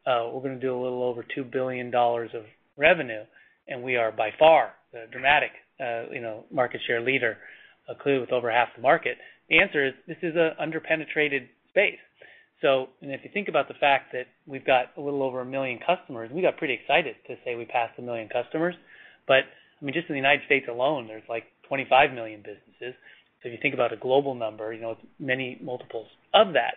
[0.06, 2.44] uh, we're gonna do a little over $2 billion of
[2.76, 3.22] revenue,
[3.68, 5.50] and we are by far the dramatic,
[6.12, 7.38] you know, market share leader,
[8.02, 9.16] clearly with over half the market.
[9.48, 11.98] The answer is this is an under-penetrated space.
[12.62, 15.44] So, and if you think about the fact that we've got a little over a
[15.44, 18.74] 1 million customers, we got pretty excited to say we passed a 1 million customers.
[19.26, 19.44] But
[19.80, 22.94] I mean, just in the United States alone, there's like 25 million businesses.
[23.42, 26.74] So if you think about a global number, you know, it's many multiples of that.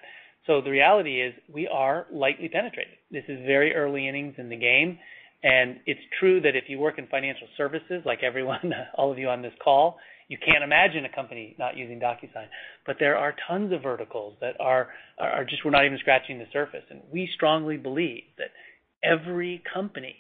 [0.47, 2.95] So the reality is we are lightly penetrated.
[3.11, 4.97] This is very early innings in the game,
[5.43, 9.29] and it's true that if you work in financial services like everyone, all of you
[9.29, 9.97] on this call,
[10.28, 12.47] you can't imagine a company not using DocuSign.
[12.86, 16.45] But there are tons of verticals that are are just we're not even scratching the
[16.51, 16.84] surface.
[16.89, 18.49] And we strongly believe that
[19.03, 20.15] every company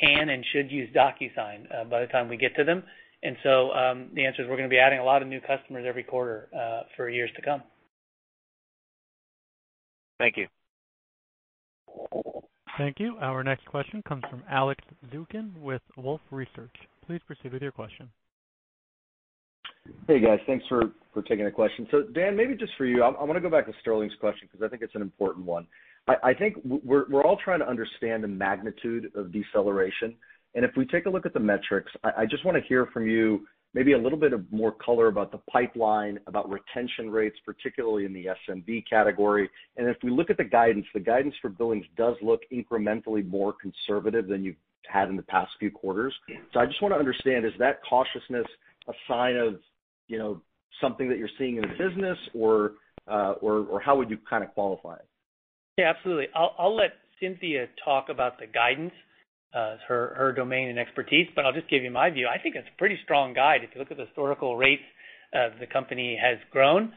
[0.00, 2.82] can and should use DocuSign by the time we get to them.
[3.22, 5.84] And so um, the answer is we're gonna be adding a lot of new customers
[5.86, 6.48] every quarter
[6.96, 7.62] for years to come.
[10.18, 10.46] Thank you.
[12.78, 13.16] Thank you.
[13.20, 14.82] Our next question comes from Alex
[15.12, 16.74] Zukin with Wolfe Research.
[17.06, 18.08] Please proceed with your question.
[20.06, 20.38] Hey, guys.
[20.46, 20.92] Thanks for
[21.28, 21.86] taking the question.
[21.90, 24.68] So Dan, maybe just for you, I wanna go back to Sterling's question because I
[24.68, 25.66] think it's an important one.
[26.08, 30.16] I think we're all trying to understand the magnitude of deceleration.
[30.54, 33.46] And if we take a look at the metrics, I just wanna hear from you
[33.74, 38.12] maybe a little bit of more color about the pipeline, about retention rates, particularly in
[38.12, 39.48] the SMB category.
[39.76, 43.54] And if we look at the guidance, the guidance for billings does look incrementally more
[43.54, 44.56] conservative than you've
[44.86, 46.14] had in the past few quarters.
[46.52, 48.46] So I just wanna understand, is that cautiousness
[48.88, 49.60] a sign of,
[50.12, 50.42] you know,
[50.80, 52.72] something that you're seeing in the business or
[53.08, 53.34] uh,
[53.84, 55.06] how would you kinda qualify it?
[55.78, 56.26] Yeah, absolutely.
[56.34, 58.92] I'll let Cynthia talk about the guidance,
[59.54, 62.28] uh, her domain and expertise, but I'll just give you my view.
[62.28, 63.64] I think it's a pretty strong guide.
[63.64, 64.82] If you look at the historical rates
[65.34, 66.92] uh, the company has grown,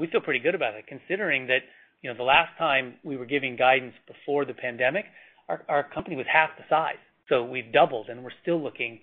[0.00, 1.60] we feel pretty good about it, considering that,
[2.00, 5.04] you know, the last time we were giving guidance before the pandemic,
[5.68, 7.02] our company was half the size.
[7.28, 9.00] So we've doubled, and we're still looking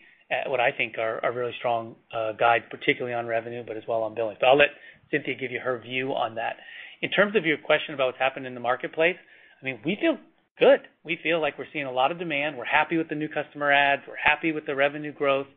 [0.47, 4.15] what I think are really strong uh, guides, particularly on revenue, but as well on
[4.15, 4.37] billing.
[4.39, 4.69] So I'll let
[5.11, 6.55] Cynthia give you her view on that.
[7.01, 9.17] In terms of your question about what's happened in the marketplace,
[9.61, 10.17] I mean, we feel
[10.59, 10.79] good.
[11.03, 12.57] We feel like we're seeing a lot of demand.
[12.57, 14.03] We're happy with the new customer adds.
[14.07, 15.47] We're happy with the revenue growth.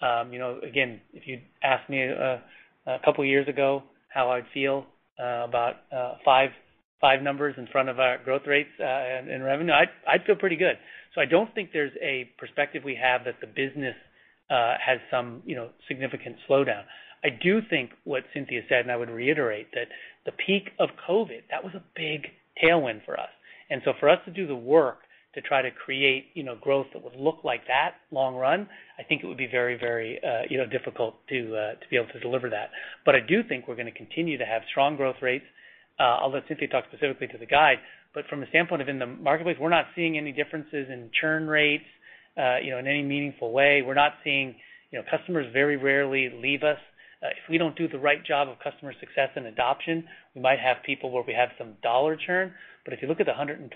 [0.00, 2.38] Um, you know, again, if you'd asked me uh,
[2.86, 4.86] a couple of years ago how I'd feel
[5.18, 5.74] uh, about
[6.24, 6.50] five
[7.22, 10.76] numbers in front of our growth rates and in revenue, I'd feel pretty good.
[11.14, 13.94] So I don't think there's a perspective we have that the business
[14.50, 16.82] Uh, has some you know significant slowdown.
[17.24, 19.88] I do think what Cynthia said, and I would reiterate, that
[20.26, 22.26] the peak of COVID, that was a big
[22.62, 23.30] tailwind for us.
[23.70, 24.98] And so for us to do the work
[25.34, 28.68] to try to create you know, growth that would look like that long run,
[28.98, 31.96] I think it would be very very uh you know difficult to uh, to be
[31.96, 32.70] able to deliver that.
[33.04, 35.46] But I do think we're going to continue to have strong growth rates.
[35.98, 37.78] Uh, I'll let Cynthia talk specifically to the guide,
[38.14, 41.46] but from the standpoint of in the marketplace, we're not seeing any differences in churn
[41.46, 41.84] rates
[42.36, 43.80] Uh, in any meaningful way.
[43.86, 44.56] We're not seeing
[44.90, 46.78] you know, customers very rarely leave us.
[47.22, 50.02] Uh, if we don't do the right job of customer success and adoption,
[50.34, 52.52] we might have people where we have some dollar churn.
[52.84, 53.70] But if you look at the 124%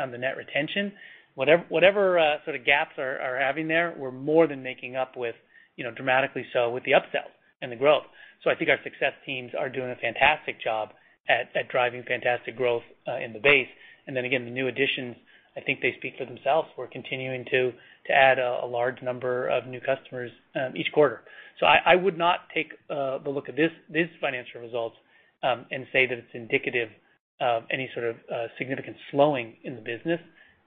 [0.00, 0.92] on the net retention,
[1.34, 5.34] whatever uh, sort of gaps are having there, we're more than making up with,
[5.74, 7.26] you know, dramatically so, with the upsell
[7.62, 8.04] and the growth.
[8.44, 10.90] So I think our success teams are doing a fantastic job
[11.28, 12.84] at driving fantastic growth
[13.24, 13.66] in the base.
[14.06, 15.16] And then again, the new additions,
[15.56, 16.68] I think they speak for themselves.
[16.76, 17.72] We're continuing to
[18.12, 21.22] add a large number of new customers um, each quarter.
[21.58, 24.96] So I would not take uh, the look at these financial results
[25.42, 26.90] um, and say that it's indicative
[27.40, 30.20] of any sort of uh, significant slowing in the business.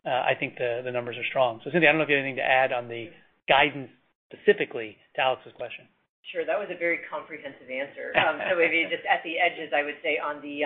[0.06, 1.62] Uh, I think the numbers are strong.
[1.64, 3.10] So Cynthia, I don't know if you have anything to add on the
[3.48, 3.90] guidance
[4.34, 5.86] specifically to Alex's question.
[6.34, 6.46] Sure.
[6.46, 8.14] That was a very comprehensive answer.
[8.18, 10.66] Um, so, maybe just at the edges, I would say on the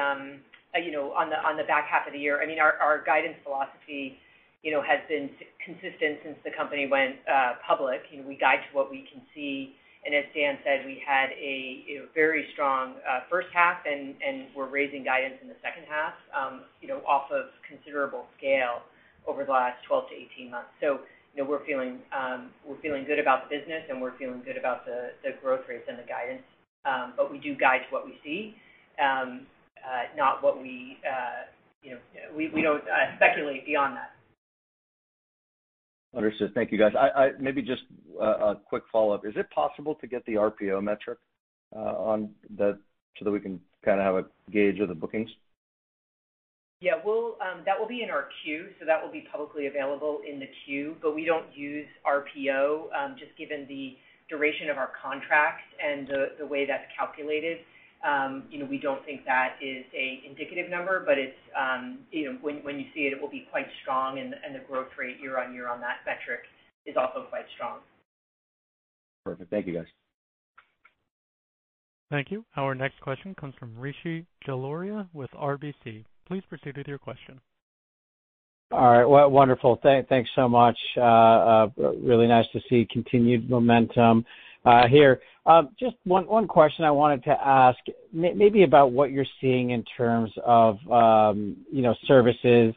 [1.64, 4.18] back half of the year, I mean, our our guidance philosophy
[4.64, 7.20] you know, has been consistent since the company went
[7.68, 8.02] public.
[8.10, 11.36] You know, we guide to what we can see, and as Dan said, we had
[11.36, 12.96] a very strong
[13.30, 17.30] first half, and and we're raising guidance in the second half um, you know, off
[17.30, 18.88] of considerable scale
[19.28, 20.72] over the last 12 to 18 months.
[20.82, 21.00] So,
[21.36, 24.58] you know, we're feeling um, we're feeling good about the business, and we're feeling good
[24.58, 26.48] about the growth rates and the guidance.
[26.88, 28.56] Um, but we do guide to what we see.
[29.84, 31.46] Uh, we uh,
[31.82, 31.98] you know,
[32.36, 34.12] we, we don't uh, speculate beyond that.
[36.16, 36.52] Understood.
[36.54, 36.94] Thank you, guys.
[37.40, 37.82] Maybe just
[38.22, 39.26] uh, a quick follow-up.
[39.26, 41.18] Is it possible to get the RPO metric
[41.74, 42.78] on that
[43.18, 45.30] so that we can kind of have a gauge of the bookings?
[46.82, 46.96] Yeah.
[46.96, 50.48] Um, that will be in our Q, so that will be publicly available in the
[50.66, 50.96] Q.
[51.02, 53.96] But we don't use RPO, um, just given the
[54.30, 56.08] duration of our contracts and
[56.40, 57.60] the way that's calculated.
[58.04, 62.26] Um, you know, we don't think that is an indicative number, but it's, um, you
[62.26, 65.70] know, when you see it it will be quite strong, and the growth rate year-on-year
[65.70, 66.42] on that metric
[66.86, 67.80] is also quite strong.
[69.26, 69.50] Perfect.
[69.50, 69.88] Thank you, guys.
[72.12, 72.46] Thank you.
[72.58, 76.04] Our next question comes from Rishi Jaluria with RBC.
[76.28, 77.40] Please proceed with your question.
[78.72, 79.06] All right.
[79.06, 79.80] Well, wonderful.
[79.82, 80.78] Thanks so much.
[80.98, 84.26] Uh, uh, really nice to see continued momentum
[84.66, 85.20] Uh, here.
[85.46, 87.78] Um, just one one question I wanted to ask,
[88.14, 92.74] maybe about what you're seeing in terms of um you know services,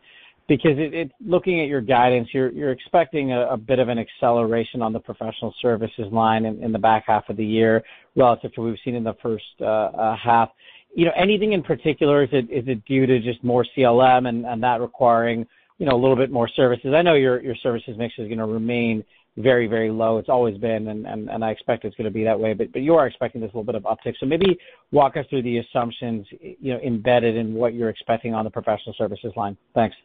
[0.48, 4.82] because it it looking at your guidance, you're you're expecting a bit of an acceleration
[4.82, 7.84] on the professional services line in the back half of the year
[8.16, 10.50] relative to what we've seen in the first uh, uh, half.
[10.92, 12.24] You know, anything in particular?
[12.24, 15.46] Is it is it due to just more CLM and, and that requiring
[15.78, 16.94] you know a little bit more services?
[16.96, 19.04] I know your your services mix is going to remain
[19.36, 20.18] very very low.
[20.18, 22.82] It's always been, and and I expect it's going to be that way, but but
[22.82, 24.14] you are expecting this little bit of uptick.
[24.18, 24.56] So maybe
[24.92, 28.94] walk us through the assumptions you know, embedded in what you're expecting on the professional
[28.96, 29.56] services line.
[29.74, 29.96] Thanks.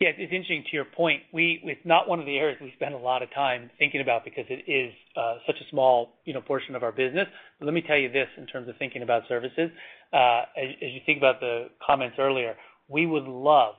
[0.00, 0.10] Yeah.
[0.10, 1.22] It's interesting to your point.
[1.32, 4.24] We It's not one of the areas we spend a lot of time thinking about
[4.24, 7.26] because it is uh, such a small you know, portion of our business.
[7.58, 9.70] But Let me tell you this in terms of thinking about services.
[10.12, 12.56] Uh, as you think about the comments earlier,
[12.88, 13.74] we would love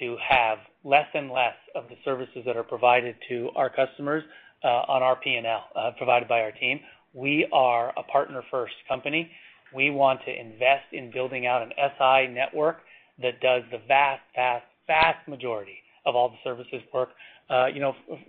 [0.00, 4.22] to have less and less of the services that are provided to our customers
[4.62, 6.80] uh, on our P&L, uh, provided by our team.
[7.12, 9.30] We are a partner-first company.
[9.74, 12.78] We want to invest in building out an SI network
[13.20, 15.76] that does the vast vast, vast majority
[16.06, 17.10] of all the services work
[17.50, 17.66] uh,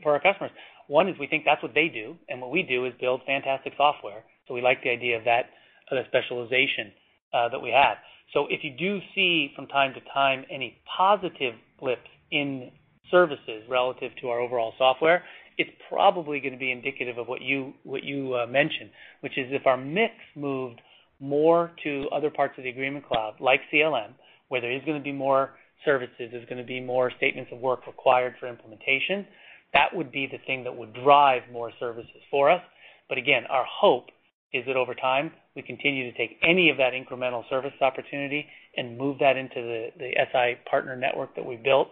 [0.03, 0.51] for our customers.
[0.88, 3.74] One is we think that's what they do, and what we do is build fantastic
[3.76, 4.24] software.
[4.47, 5.49] So we like the idea of that
[5.89, 6.91] of that specialization
[7.34, 7.97] that we have.
[8.34, 12.71] So if you do see from time to time any positive blips in
[13.11, 15.23] services relative to our overall software,
[15.57, 18.89] it's probably going to be indicative of what you what you uh, mentioned,
[19.21, 20.82] which is if our mix moved
[21.19, 24.11] more to other parts of the Agreement Cloud, like CLM,
[24.49, 25.51] where there is going to be more
[25.86, 29.26] services, there's going to be more statements of work required for implementation.
[29.73, 32.61] That would be the thing that would drive more services for us.
[33.07, 34.07] But again, our hope
[34.53, 38.45] is that over time, we continue to take any of that incremental service opportunity
[38.77, 41.87] and move that into the SI partner network that we built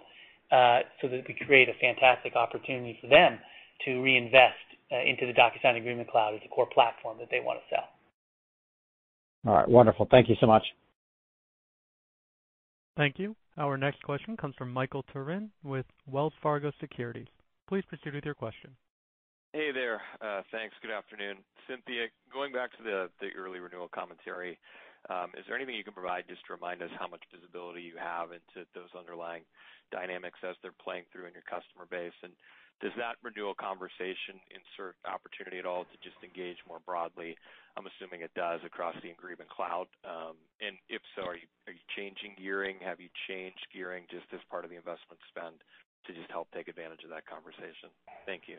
[0.52, 3.40] uh, so that we create a fantastic opportunity for them
[3.86, 7.60] to reinvest uh, into the DocuSign Agreement Cloud as a core platform that they want
[7.60, 7.88] to sell.
[9.46, 9.68] All right.
[9.68, 10.08] Wonderful.
[10.10, 10.64] Thank you so much.
[12.96, 13.36] Thank you.
[13.58, 17.28] Our next question comes from Michael Turrin with Wells Fargo Securities.
[17.68, 18.72] Please proceed with your question.
[19.54, 20.02] Hey there.
[20.50, 20.74] Thanks.
[20.82, 21.46] Good afternoon.
[21.70, 24.58] Cynthia, going back to the early renewal commentary,
[25.38, 28.34] is there anything you can provide just to remind us how much visibility you have
[28.34, 29.46] into those underlying
[29.94, 32.18] dynamics as they're playing through in your customer base?
[32.26, 32.34] And
[32.82, 37.38] does that renewal conversation insert opportunity at all to just engage more broadly?
[37.78, 39.86] I'm assuming it does across the Agreement Cloud.
[40.02, 40.34] Um
[40.66, 41.46] and if so, are you
[41.94, 42.82] changing gearing?
[42.82, 45.62] Have you changed gearing just as part of the investment spend
[46.10, 47.94] to just help take advantage of that conversation?
[48.26, 48.58] Thank you.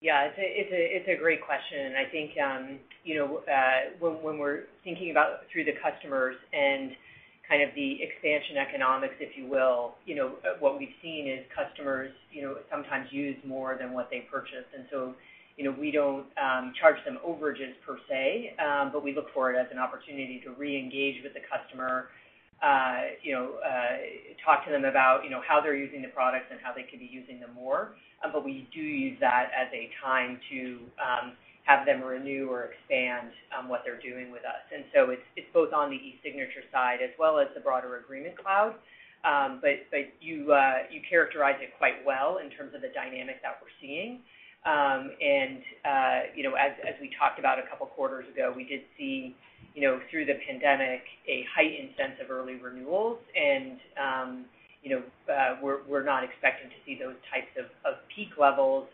[0.00, 1.92] Yeah, it's a it's a it's a great question.
[1.94, 6.92] I think um, you know, uh, when we're thinking about through the customers and
[7.46, 11.44] kind of the expansion economics, if you will, you know, uh, what we've seen is
[11.52, 14.64] customers you know, sometimes use more than what they purchase.
[14.74, 15.14] And so,
[15.56, 19.52] you know, we don't um, charge them overages per se, um, but we look for
[19.52, 22.08] it as an opportunity to reengage with the customer,
[22.62, 23.96] Uh, uh,
[24.44, 27.40] talk to them about how they're using the products and how they could be using
[27.40, 27.96] them more.
[28.22, 31.32] Um, but we do use that as a time to um,
[31.64, 34.60] have them renew or expand um, what they're doing with us.
[34.74, 38.36] And so it's it's both on the e-signature side as well as the broader Agreement
[38.36, 38.74] Cloud.
[39.22, 43.72] But but uh, you characterize it quite well in terms of the dynamic that we're
[43.80, 44.20] seeing.
[46.60, 49.34] As as we talked about a couple quarters ago, we did see
[50.10, 53.18] through the pandemic a heightened sense of early renewals.
[53.36, 53.78] And,
[54.82, 55.02] you know,
[55.62, 58.88] we're not expecting to see those types of of peak levels.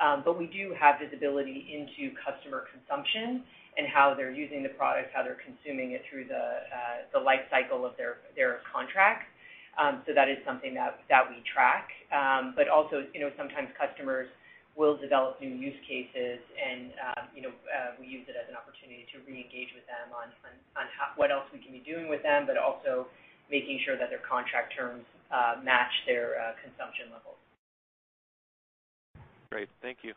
[0.00, 3.42] Um but we do have visibility into customer consumption
[3.78, 7.44] and how they're using the product, how they're consuming it through the uh the life
[7.50, 9.24] cycle of their their contract.
[10.06, 11.00] So that is something that
[11.30, 11.88] we track.
[12.12, 14.28] Um but also, you know, sometimes customers
[14.76, 18.56] will develop new use cases, and um, you know uh, we use it as an
[18.56, 20.30] opportunity to reengage with them on
[20.78, 23.06] on what else we can be doing with them, but also
[23.50, 25.04] making sure that their contract terms
[25.34, 27.38] uh, match their uh, consumption levels.
[29.50, 29.68] Great.
[29.82, 30.14] Thank you.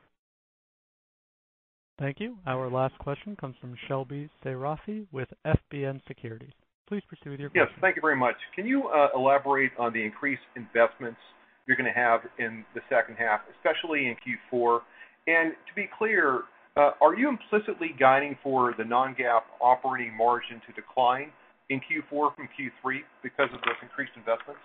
[2.00, 2.38] Thank you.
[2.46, 6.54] Our last question comes from Shelby Seyrafi with FBN Securities.
[6.88, 7.68] Please proceed with your question.
[7.72, 8.36] Yes, thank you very much.
[8.56, 11.20] Can you elaborate on the increased investments
[11.68, 14.80] you're going to have in the second half, especially in Q4?
[15.28, 16.44] And To be clear,
[16.76, 21.32] uh, are you implicitly guiding for the non-GAAP operating margin to decline
[21.70, 24.62] in Q4 from Q3 because of those increased investments?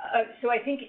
[0.00, 0.82] Uh, so I think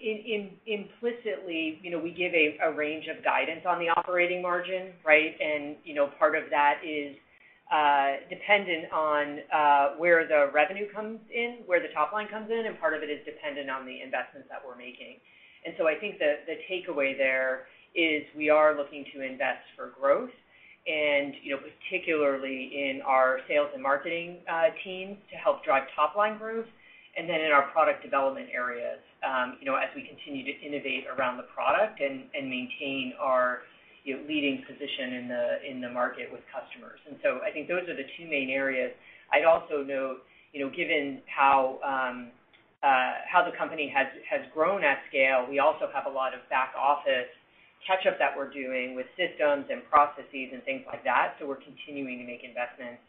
[0.68, 5.36] implicitly, you know, we give a range of guidance on the operating margin, right?
[5.40, 7.16] And, you know, part of that is
[7.72, 12.68] Uh, dependent on uh, where the revenue comes in, where the top line comes in,
[12.68, 15.18] and part of it is dependent on the investments that we're making.
[15.66, 16.38] And so I think the
[16.70, 20.30] takeaway there is we are looking to invest for growth
[20.86, 26.38] and you know, particularly in our sales and marketing uh, teams to help drive top-line
[26.38, 26.70] growth,
[27.18, 31.06] and then in our product development areas um, you know, as we continue to innovate
[31.08, 33.62] around the product and maintain our
[34.06, 37.02] leading position in the in the market with customers.
[37.10, 38.94] And so I think those are the two main areas.
[39.34, 40.22] I'd also note,
[40.54, 41.82] you know, given how
[42.82, 47.34] how the company has has grown at scale, we also have a lot of back-office
[47.86, 51.38] catch-up that we're doing with systems and processes and things like that.
[51.38, 53.02] So we're continuing to make investments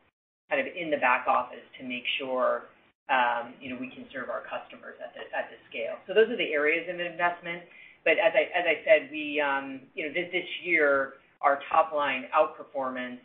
[0.53, 2.69] kind of in the back office to make sure
[3.07, 5.95] um, you know, we can serve our customers at the at the scale.
[6.07, 7.63] So those are the areas of investment.
[8.07, 13.19] But as I as I said, we, um, you know, this year, our top-line outperformance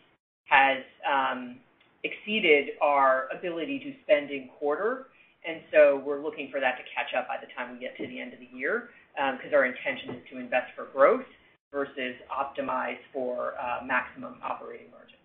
[0.46, 1.58] has um,
[2.04, 5.06] exceeded our ability to spend in quarter.
[5.48, 8.08] And so we're looking for that to catch up by the time we get to
[8.08, 8.90] the end of the year,
[9.22, 11.26] um, because our intention is to invest for growth
[11.72, 15.18] versus optimize for uh, maximum operating margin.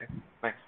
[0.00, 0.58] Okay, thanks.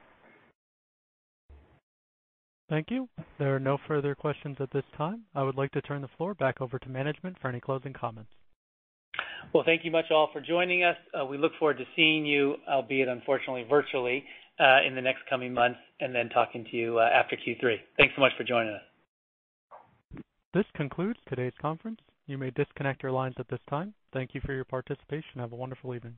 [2.70, 3.08] Thank you.
[3.38, 5.24] There are no further questions at this time.
[5.34, 8.30] I would like to turn the floor back over to management for any closing comments.
[9.52, 10.96] Well, thank you much all for joining us.
[11.12, 14.24] Uh, we look forward to seeing you, albeit unfortunately virtually,
[14.60, 17.76] uh, in the next coming months, and then talking to you uh, after Q3.
[17.98, 20.22] Thanks so much for joining us.
[20.54, 21.98] This concludes today's conference.
[22.28, 23.94] You may disconnect your lines at this time.
[24.12, 25.40] Thank you for your participation.
[25.40, 26.16] Have a wonderful evening.